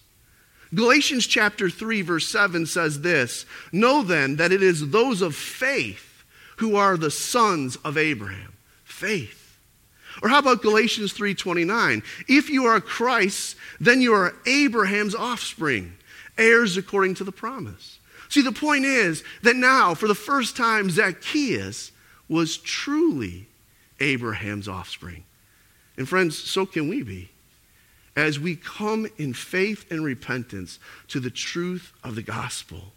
Galatians 0.75 1.27
chapter 1.27 1.69
3, 1.69 2.01
verse 2.01 2.29
7 2.29 2.65
says 2.65 3.03
this 3.03 3.45
Know 3.73 4.03
then 4.03 4.37
that 4.37 4.53
it 4.53 4.63
is 4.63 4.89
those 4.89 5.21
of 5.21 5.37
faith 5.37 6.25
who 6.57 6.77
are 6.77 6.97
the 6.97 7.11
sons 7.11 7.77
of 7.85 7.99
Abraham. 7.99 8.55
Faith. 8.85 9.59
Or 10.23 10.31
how 10.31 10.39
about 10.39 10.63
Galatians 10.63 11.13
3:29? 11.13 12.03
If 12.27 12.49
you 12.49 12.65
are 12.65 12.81
Christ, 12.81 13.55
then 13.81 14.01
you 14.01 14.15
are 14.15 14.35
Abraham's 14.47 15.15
offspring, 15.15 15.99
heirs 16.39 16.79
according 16.79 17.17
to 17.17 17.25
the 17.25 17.33
promise. 17.33 17.99
See, 18.29 18.43
the 18.43 18.53
point 18.53 18.85
is 18.85 19.23
that 19.43 19.57
now, 19.57 19.95
for 19.95 20.09
the 20.09 20.15
first 20.15 20.57
time, 20.57 20.91
Zacchaeus 20.91 21.93
was 22.29 22.57
truly 22.57 23.47
Abraham's 24.01 24.69
offspring. 24.69 25.25
And 25.97 26.09
friends, 26.09 26.37
so 26.37 26.67
can 26.67 26.89
we 26.89 27.03
be. 27.03 27.31
As 28.15 28.41
we 28.41 28.57
come 28.57 29.07
in 29.19 29.35
faith 29.35 29.91
and 29.91 30.05
repentance 30.05 30.79
to 31.09 31.21
the 31.21 31.31
truth 31.31 31.93
of 32.03 32.15
the 32.15 32.23
gospel. 32.23 32.93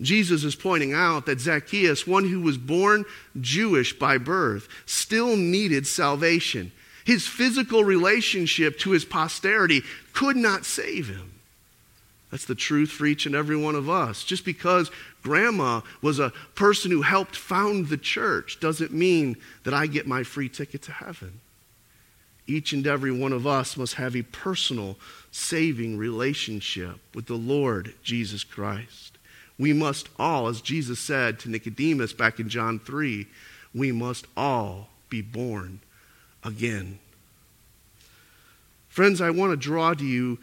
Jesus 0.00 0.44
is 0.44 0.56
pointing 0.56 0.92
out 0.92 1.26
that 1.26 1.40
Zacchaeus, 1.40 2.06
one 2.06 2.28
who 2.28 2.40
was 2.40 2.58
born 2.58 3.04
Jewish 3.40 3.96
by 3.98 4.18
birth, 4.18 4.68
still 4.86 5.36
needed 5.36 5.86
salvation. 5.86 6.72
His 7.04 7.26
physical 7.26 7.84
relationship 7.84 8.78
to 8.80 8.90
his 8.90 9.04
posterity 9.04 9.82
could 10.12 10.36
not 10.36 10.64
save 10.64 11.08
him. 11.08 11.31
That's 12.32 12.46
the 12.46 12.54
truth 12.54 12.90
for 12.90 13.04
each 13.04 13.26
and 13.26 13.34
every 13.34 13.56
one 13.56 13.74
of 13.74 13.90
us. 13.90 14.24
Just 14.24 14.46
because 14.46 14.90
grandma 15.22 15.82
was 16.00 16.18
a 16.18 16.32
person 16.54 16.90
who 16.90 17.02
helped 17.02 17.36
found 17.36 17.88
the 17.88 17.98
church 17.98 18.58
doesn't 18.58 18.90
mean 18.90 19.36
that 19.64 19.74
I 19.74 19.86
get 19.86 20.06
my 20.06 20.22
free 20.22 20.48
ticket 20.48 20.80
to 20.82 20.92
heaven. 20.92 21.40
Each 22.46 22.72
and 22.72 22.86
every 22.86 23.12
one 23.12 23.34
of 23.34 23.46
us 23.46 23.76
must 23.76 23.94
have 23.96 24.16
a 24.16 24.22
personal, 24.22 24.96
saving 25.30 25.98
relationship 25.98 26.96
with 27.14 27.26
the 27.26 27.34
Lord 27.34 27.94
Jesus 28.02 28.44
Christ. 28.44 29.18
We 29.58 29.74
must 29.74 30.08
all, 30.18 30.48
as 30.48 30.62
Jesus 30.62 30.98
said 30.98 31.38
to 31.40 31.50
Nicodemus 31.50 32.14
back 32.14 32.40
in 32.40 32.48
John 32.48 32.78
3, 32.78 33.26
we 33.74 33.92
must 33.92 34.26
all 34.38 34.88
be 35.10 35.20
born 35.20 35.80
again. 36.42 36.98
Friends, 38.88 39.20
I 39.20 39.30
want 39.30 39.52
to 39.52 39.56
draw 39.56 39.92
to 39.92 40.04
you 40.04 40.38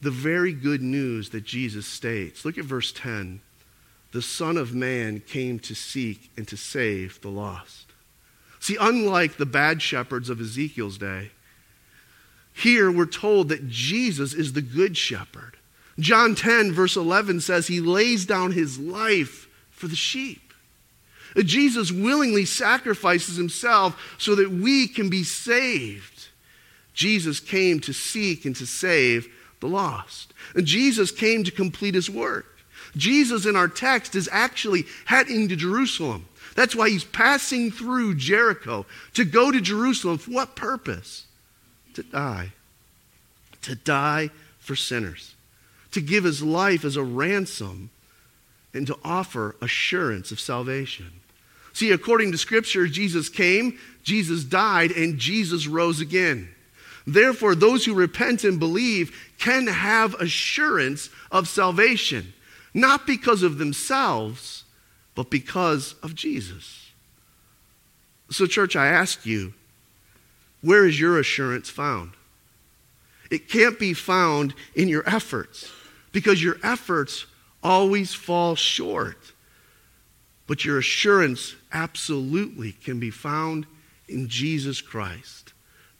the 0.00 0.10
very 0.10 0.52
good 0.52 0.82
news 0.82 1.30
that 1.30 1.44
Jesus 1.44 1.86
states. 1.86 2.44
Look 2.44 2.58
at 2.58 2.64
verse 2.64 2.92
10. 2.92 3.40
The 4.12 4.22
Son 4.22 4.56
of 4.56 4.74
Man 4.74 5.20
came 5.20 5.58
to 5.60 5.74
seek 5.74 6.30
and 6.36 6.46
to 6.48 6.56
save 6.56 7.20
the 7.20 7.28
lost. 7.28 7.92
See, 8.60 8.76
unlike 8.80 9.36
the 9.36 9.46
bad 9.46 9.82
shepherds 9.82 10.30
of 10.30 10.40
Ezekiel's 10.40 10.98
day, 10.98 11.30
here 12.52 12.90
we're 12.90 13.06
told 13.06 13.50
that 13.50 13.68
Jesus 13.68 14.32
is 14.32 14.52
the 14.52 14.62
good 14.62 14.96
shepherd. 14.96 15.56
John 15.98 16.34
10, 16.34 16.72
verse 16.72 16.96
11 16.96 17.40
says, 17.40 17.66
He 17.66 17.80
lays 17.80 18.26
down 18.26 18.52
His 18.52 18.78
life 18.78 19.48
for 19.70 19.88
the 19.88 19.96
sheep. 19.96 20.52
Jesus 21.36 21.92
willingly 21.92 22.46
sacrifices 22.46 23.36
Himself 23.36 24.16
so 24.18 24.34
that 24.34 24.50
we 24.50 24.88
can 24.88 25.10
be 25.10 25.22
saved. 25.22 26.28
Jesus 26.94 27.40
came 27.40 27.78
to 27.80 27.92
seek 27.92 28.46
and 28.46 28.56
to 28.56 28.66
save 28.66 29.28
the 29.60 29.68
lost. 29.68 30.32
And 30.54 30.66
Jesus 30.66 31.10
came 31.10 31.44
to 31.44 31.50
complete 31.50 31.94
His 31.94 32.10
work. 32.10 32.46
Jesus 32.96 33.46
in 33.46 33.56
our 33.56 33.68
text 33.68 34.14
is 34.14 34.28
actually 34.32 34.86
heading 35.04 35.48
to 35.48 35.56
Jerusalem. 35.56 36.26
That's 36.54 36.74
why 36.74 36.88
he's 36.88 37.04
passing 37.04 37.70
through 37.70 38.14
Jericho 38.14 38.86
to 39.12 39.24
go 39.24 39.52
to 39.52 39.60
Jerusalem. 39.60 40.16
For 40.16 40.30
what 40.30 40.56
purpose? 40.56 41.26
To 41.94 42.02
die. 42.02 42.52
To 43.62 43.74
die 43.74 44.30
for 44.58 44.74
sinners 44.74 45.34
to 45.96 46.00
give 46.02 46.24
his 46.24 46.42
life 46.42 46.84
as 46.84 46.96
a 46.96 47.02
ransom 47.02 47.88
and 48.74 48.86
to 48.86 48.98
offer 49.02 49.56
assurance 49.62 50.30
of 50.30 50.38
salvation. 50.38 51.10
See, 51.72 51.90
according 51.90 52.32
to 52.32 52.38
Scripture, 52.38 52.86
Jesus 52.86 53.30
came, 53.30 53.78
Jesus 54.02 54.44
died, 54.44 54.90
and 54.90 55.18
Jesus 55.18 55.66
rose 55.66 56.02
again. 56.02 56.50
Therefore, 57.06 57.54
those 57.54 57.86
who 57.86 57.94
repent 57.94 58.44
and 58.44 58.58
believe 58.58 59.25
can 59.38 59.66
have 59.66 60.14
assurance 60.14 61.10
of 61.30 61.48
salvation, 61.48 62.32
not 62.72 63.06
because 63.06 63.42
of 63.42 63.58
themselves, 63.58 64.64
but 65.14 65.30
because 65.30 65.94
of 66.02 66.14
Jesus. 66.14 66.90
So, 68.30 68.46
church, 68.46 68.76
I 68.76 68.88
ask 68.88 69.24
you, 69.24 69.54
where 70.62 70.86
is 70.86 70.98
your 70.98 71.18
assurance 71.18 71.70
found? 71.70 72.12
It 73.30 73.48
can't 73.48 73.78
be 73.78 73.92
found 73.92 74.54
in 74.74 74.88
your 74.88 75.08
efforts 75.08 75.70
because 76.12 76.42
your 76.42 76.56
efforts 76.62 77.26
always 77.62 78.14
fall 78.14 78.54
short. 78.54 79.32
But 80.46 80.64
your 80.64 80.78
assurance 80.78 81.56
absolutely 81.72 82.72
can 82.72 83.00
be 83.00 83.10
found 83.10 83.66
in 84.08 84.28
Jesus 84.28 84.80
Christ, 84.80 85.52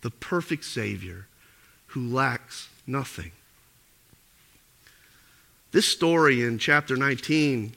the 0.02 0.10
perfect 0.10 0.64
Savior 0.64 1.26
who 1.86 2.08
lacks 2.08 2.68
nothing. 2.86 3.32
This 5.72 5.86
story 5.86 6.42
in 6.42 6.58
chapter 6.58 6.96
19 6.96 7.74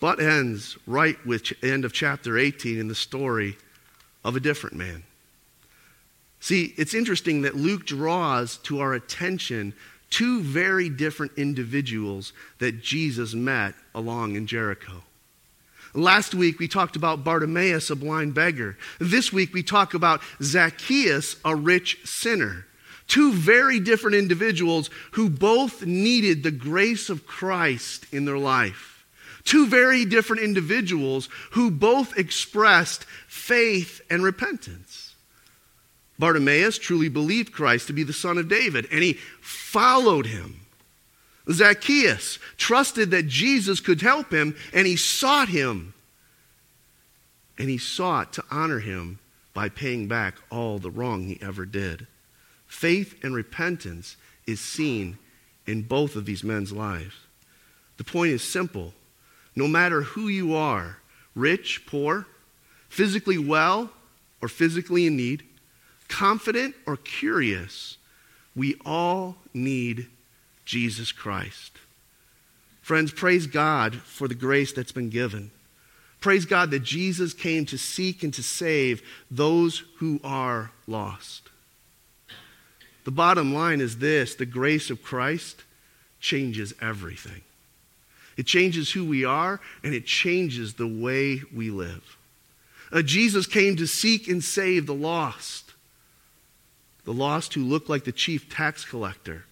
but 0.00 0.20
ends 0.20 0.76
right 0.86 1.16
with 1.24 1.52
end 1.62 1.84
of 1.84 1.92
chapter 1.92 2.36
18 2.36 2.78
in 2.78 2.88
the 2.88 2.94
story 2.94 3.56
of 4.22 4.36
a 4.36 4.40
different 4.40 4.76
man. 4.76 5.02
See, 6.40 6.74
it's 6.76 6.92
interesting 6.92 7.40
that 7.42 7.56
Luke 7.56 7.86
draws 7.86 8.58
to 8.64 8.80
our 8.80 8.92
attention 8.92 9.72
two 10.10 10.42
very 10.42 10.90
different 10.90 11.32
individuals 11.38 12.34
that 12.58 12.82
Jesus 12.82 13.32
met 13.32 13.74
along 13.94 14.36
in 14.36 14.46
Jericho. 14.46 15.02
Last 15.94 16.34
week 16.34 16.58
we 16.58 16.68
talked 16.68 16.96
about 16.96 17.24
Bartimaeus, 17.24 17.88
a 17.88 17.96
blind 17.96 18.34
beggar. 18.34 18.76
This 18.98 19.32
week 19.32 19.54
we 19.54 19.62
talk 19.62 19.94
about 19.94 20.20
Zacchaeus, 20.42 21.36
a 21.44 21.56
rich 21.56 21.98
sinner. 22.04 22.66
Two 23.06 23.32
very 23.32 23.80
different 23.80 24.16
individuals 24.16 24.90
who 25.12 25.28
both 25.28 25.84
needed 25.84 26.42
the 26.42 26.50
grace 26.50 27.10
of 27.10 27.26
Christ 27.26 28.06
in 28.12 28.24
their 28.24 28.38
life. 28.38 29.04
Two 29.44 29.66
very 29.66 30.04
different 30.04 30.42
individuals 30.42 31.28
who 31.52 31.70
both 31.70 32.18
expressed 32.18 33.04
faith 33.28 34.00
and 34.08 34.24
repentance. 34.24 35.14
Bartimaeus 36.18 36.78
truly 36.78 37.08
believed 37.08 37.52
Christ 37.52 37.88
to 37.88 37.92
be 37.92 38.04
the 38.04 38.12
son 38.12 38.38
of 38.38 38.48
David, 38.48 38.88
and 38.90 39.02
he 39.02 39.14
followed 39.40 40.26
him. 40.26 40.60
Zacchaeus 41.50 42.38
trusted 42.56 43.10
that 43.10 43.26
Jesus 43.26 43.80
could 43.80 44.00
help 44.00 44.32
him, 44.32 44.56
and 44.72 44.86
he 44.86 44.96
sought 44.96 45.48
him. 45.48 45.92
And 47.58 47.68
he 47.68 47.78
sought 47.78 48.32
to 48.34 48.44
honor 48.50 48.78
him 48.78 49.18
by 49.52 49.68
paying 49.68 50.08
back 50.08 50.36
all 50.50 50.78
the 50.78 50.90
wrong 50.90 51.24
he 51.24 51.38
ever 51.42 51.66
did. 51.66 52.06
Faith 52.74 53.22
and 53.22 53.36
repentance 53.36 54.16
is 54.48 54.60
seen 54.60 55.16
in 55.64 55.82
both 55.82 56.16
of 56.16 56.26
these 56.26 56.42
men's 56.42 56.72
lives. 56.72 57.14
The 57.98 58.04
point 58.04 58.32
is 58.32 58.42
simple. 58.42 58.92
No 59.54 59.68
matter 59.68 60.02
who 60.02 60.26
you 60.26 60.56
are, 60.56 60.98
rich, 61.36 61.86
poor, 61.86 62.26
physically 62.88 63.38
well, 63.38 63.90
or 64.42 64.48
physically 64.48 65.06
in 65.06 65.16
need, 65.16 65.44
confident 66.08 66.74
or 66.84 66.96
curious, 66.96 67.96
we 68.56 68.74
all 68.84 69.36
need 69.54 70.08
Jesus 70.64 71.12
Christ. 71.12 71.78
Friends, 72.82 73.12
praise 73.12 73.46
God 73.46 73.94
for 73.94 74.26
the 74.26 74.34
grace 74.34 74.72
that's 74.72 74.92
been 74.92 75.10
given. 75.10 75.52
Praise 76.20 76.44
God 76.44 76.72
that 76.72 76.82
Jesus 76.82 77.34
came 77.34 77.66
to 77.66 77.78
seek 77.78 78.24
and 78.24 78.34
to 78.34 78.42
save 78.42 79.00
those 79.30 79.84
who 79.98 80.20
are 80.24 80.72
lost. 80.88 81.50
The 83.04 83.10
bottom 83.10 83.54
line 83.54 83.80
is 83.80 83.98
this 83.98 84.34
the 84.34 84.46
grace 84.46 84.90
of 84.90 85.02
Christ 85.02 85.62
changes 86.20 86.74
everything. 86.80 87.42
It 88.36 88.46
changes 88.46 88.90
who 88.92 89.04
we 89.04 89.24
are, 89.24 89.60
and 89.82 89.94
it 89.94 90.06
changes 90.06 90.74
the 90.74 90.88
way 90.88 91.42
we 91.54 91.70
live. 91.70 92.16
Uh, 92.90 93.02
Jesus 93.02 93.46
came 93.46 93.76
to 93.76 93.86
seek 93.86 94.28
and 94.28 94.42
save 94.42 94.86
the 94.86 94.94
lost. 94.94 95.72
The 97.04 97.12
lost 97.12 97.54
who 97.54 97.64
look 97.64 97.88
like 97.88 98.04
the 98.04 98.12
chief 98.12 98.48
tax 98.48 98.84
collector. 98.84 99.44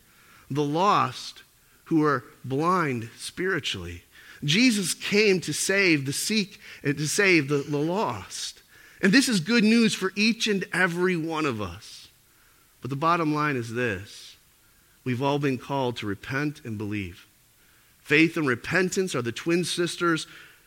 The 0.50 0.64
lost 0.64 1.42
who 1.84 2.02
are 2.04 2.24
blind 2.44 3.10
spiritually. 3.16 4.02
Jesus 4.44 4.94
came 4.94 5.40
to 5.42 5.52
save 5.52 6.06
the 6.06 6.12
seek 6.12 6.58
and 6.82 6.96
to 6.96 7.06
save 7.06 7.48
the, 7.48 7.58
the 7.58 7.78
lost. 7.78 8.62
And 9.00 9.12
this 9.12 9.28
is 9.28 9.40
good 9.40 9.64
news 9.64 9.94
for 9.94 10.12
each 10.16 10.46
and 10.48 10.64
every 10.72 11.16
one 11.16 11.46
of 11.46 11.60
us. 11.60 12.01
But 12.82 12.90
the 12.90 12.96
bottom 12.96 13.32
line 13.32 13.56
is 13.56 13.72
this 13.72 14.36
we've 15.04 15.22
all 15.22 15.38
been 15.38 15.56
called 15.56 15.96
to 15.98 16.06
repent 16.06 16.60
and 16.64 16.76
believe. 16.76 17.26
Faith 18.00 18.36
and 18.36 18.46
repentance 18.46 19.14
are 19.14 19.22
the 19.22 19.32
twin 19.32 19.64
sisters 19.64 20.26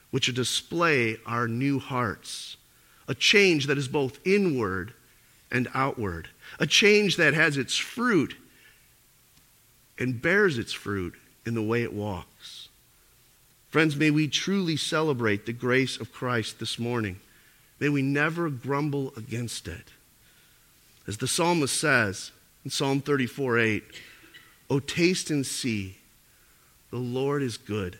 which 0.09 0.33
display 0.33 1.17
our 1.25 1.47
new 1.47 1.77
hearts. 1.77 2.57
A 3.07 3.13
change 3.13 3.67
that 3.67 3.77
is 3.77 3.87
both 3.87 4.25
inward 4.25 4.93
and 5.51 5.67
outward. 5.73 6.29
A 6.59 6.65
change 6.65 7.17
that 7.17 7.33
has 7.33 7.57
its 7.57 7.75
fruit 7.75 8.35
and 9.99 10.21
bears 10.21 10.57
its 10.57 10.73
fruit 10.73 11.13
in 11.45 11.53
the 11.53 11.61
way 11.61 11.83
it 11.83 11.93
walks. 11.93 12.69
Friends, 13.69 13.95
may 13.95 14.09
we 14.09 14.27
truly 14.27 14.77
celebrate 14.77 15.45
the 15.45 15.53
grace 15.53 15.99
of 15.99 16.13
Christ 16.13 16.59
this 16.59 16.79
morning. 16.79 17.19
May 17.79 17.89
we 17.89 18.01
never 18.01 18.49
grumble 18.49 19.13
against 19.17 19.67
it. 19.67 19.89
As 21.07 21.17
the 21.17 21.27
psalmist 21.27 21.79
says 21.79 22.31
in 22.63 22.71
Psalm 22.71 23.01
34 23.01 23.59
8, 23.59 23.83
O 24.69 24.79
taste 24.79 25.29
and 25.29 25.45
see, 25.45 25.97
the 26.89 26.97
Lord 26.97 27.43
is 27.43 27.57
good. 27.57 27.99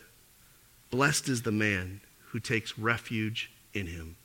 Blessed 0.90 1.30
is 1.30 1.44
the 1.44 1.52
man 1.52 2.02
who 2.30 2.40
takes 2.40 2.80
refuge 2.80 3.52
in 3.74 3.88
him. 3.88 4.16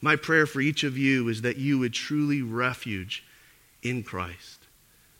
My 0.00 0.16
prayer 0.16 0.46
for 0.46 0.60
each 0.60 0.84
of 0.84 0.96
you 0.96 1.28
is 1.28 1.42
that 1.42 1.56
you 1.56 1.78
would 1.78 1.92
truly 1.92 2.42
refuge 2.42 3.24
in 3.82 4.02
Christ, 4.02 4.60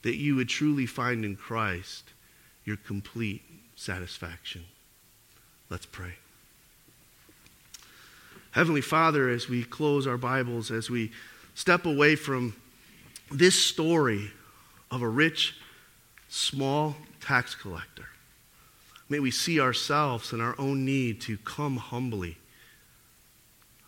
that 0.03 0.17
you 0.17 0.37
would 0.37 0.49
truly 0.49 0.87
find 0.87 1.25
in 1.25 1.37
Christ 1.37 2.05
your 2.65 2.77
complete 2.77 3.43
satisfaction. 3.77 4.65
Let's 5.71 5.87
pray. 5.87 6.15
Heavenly 8.53 8.81
Father, 8.81 9.29
as 9.29 9.49
we 9.49 9.63
close 9.63 10.07
our 10.07 10.17
Bibles, 10.17 10.71
as 10.71 10.91
we 10.91 11.13
step 11.55 11.87
away 11.87 12.17
from 12.17 12.55
this 13.31 13.63
story 13.63 14.31
of 14.91 15.03
a 15.03 15.09
rich, 15.09 15.55
small 16.29 16.97
tax 17.21 17.55
collector, 17.55 18.07
may 19.09 19.21
we 19.21 19.31
see 19.31 19.61
ourselves 19.61 20.33
and 20.33 20.43
our 20.43 20.55
own 20.59 20.85
need 20.85 21.21
to 21.23 21.37
come 21.39 21.77
humbly, 21.77 22.37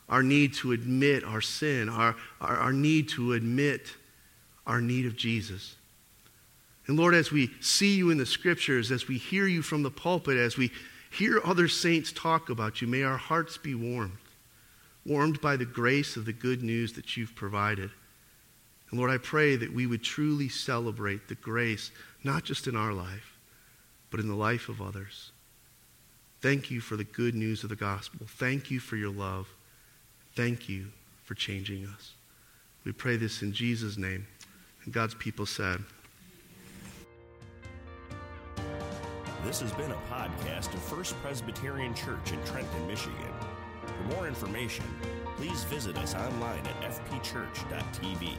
our 0.09 0.23
need 0.23 0.55
to 0.55 0.73
admit 0.73 1.25
our 1.25 1.41
sin, 1.41 1.89
our, 1.89 2.17
our, 2.41 2.57
our 2.57 2.73
need 2.73 3.09
to 3.09 3.33
admit 3.33 3.95
our 4.67 4.81
need 4.81 5.07
of 5.07 5.17
Jesus. 5.17 5.77
And 6.87 6.99
Lord, 6.99 7.15
as 7.15 7.31
we 7.31 7.51
see 7.61 7.95
you 7.95 8.11
in 8.11 8.19
the 8.19 8.27
scriptures, 8.27 8.91
as 8.91 9.07
we 9.07 9.17
hear 9.17 9.47
you 9.47 9.63
from 9.63 9.83
the 9.83 9.91
pulpit, 9.91 10.37
as 10.37 10.57
we 10.57 10.73
hear 11.11 11.41
other 11.45 11.69
saints 11.69 12.13
talk 12.13 12.51
about 12.51 12.81
you, 12.81 12.89
may 12.89 13.03
our 13.03 13.17
hearts 13.17 13.57
be 13.57 13.75
warmed 13.75 14.17
warmed 15.07 15.41
by 15.41 15.57
the 15.57 15.65
grace 15.65 16.17
of 16.17 16.25
the 16.25 16.33
good 16.33 16.63
news 16.63 16.93
that 16.93 17.17
you've 17.17 17.35
provided. 17.35 17.91
And 18.91 18.99
Lord, 18.99 19.11
I 19.11 19.19
pray 19.19 19.57
that 19.57 19.73
we 19.73 19.87
would 19.87 20.03
truly 20.03 20.49
celebrate 20.49 21.29
the 21.29 21.37
grace, 21.37 21.91
not 22.25 22.45
just 22.45 22.67
in 22.67 22.77
our 22.77 22.93
life, 22.93 23.39
but 24.11 24.21
in 24.21 24.29
the 24.29 24.35
life 24.35 24.69
of 24.69 24.83
others. 24.83 25.31
Thank 26.41 26.71
you 26.71 26.81
for 26.81 26.97
the 26.97 27.05
good 27.05 27.35
news 27.35 27.63
of 27.63 27.69
the 27.69 27.77
gospel. 27.77 28.27
Thank 28.27 28.71
you 28.71 28.81
for 28.81 28.97
your 28.97 29.11
love. 29.13 29.49
Thank 30.35 30.69
you 30.69 30.87
for 31.25 31.35
changing 31.35 31.87
us. 31.87 32.15
We 32.85 32.93
pray 32.93 33.17
this 33.17 33.43
in 33.43 33.53
Jesus' 33.53 33.97
name. 33.97 34.27
And 34.85 34.95
God's 34.95 35.15
people 35.15 35.47
said, 35.47 35.85
This 39.45 39.61
has 39.61 39.73
been 39.73 39.91
a 39.91 39.99
podcast 40.11 40.73
of 40.75 40.83
First 40.83 41.15
Presbyterian 41.23 41.95
Church 41.95 42.33
in 42.33 42.43
Trenton, 42.45 42.87
Michigan. 42.87 43.35
For 43.87 44.15
more 44.15 44.27
information, 44.27 44.85
please 45.37 45.65
visit 45.65 45.97
us 45.99 46.15
online 46.15 46.67
at 46.67 46.81
fpchurch.tv. 46.93 48.37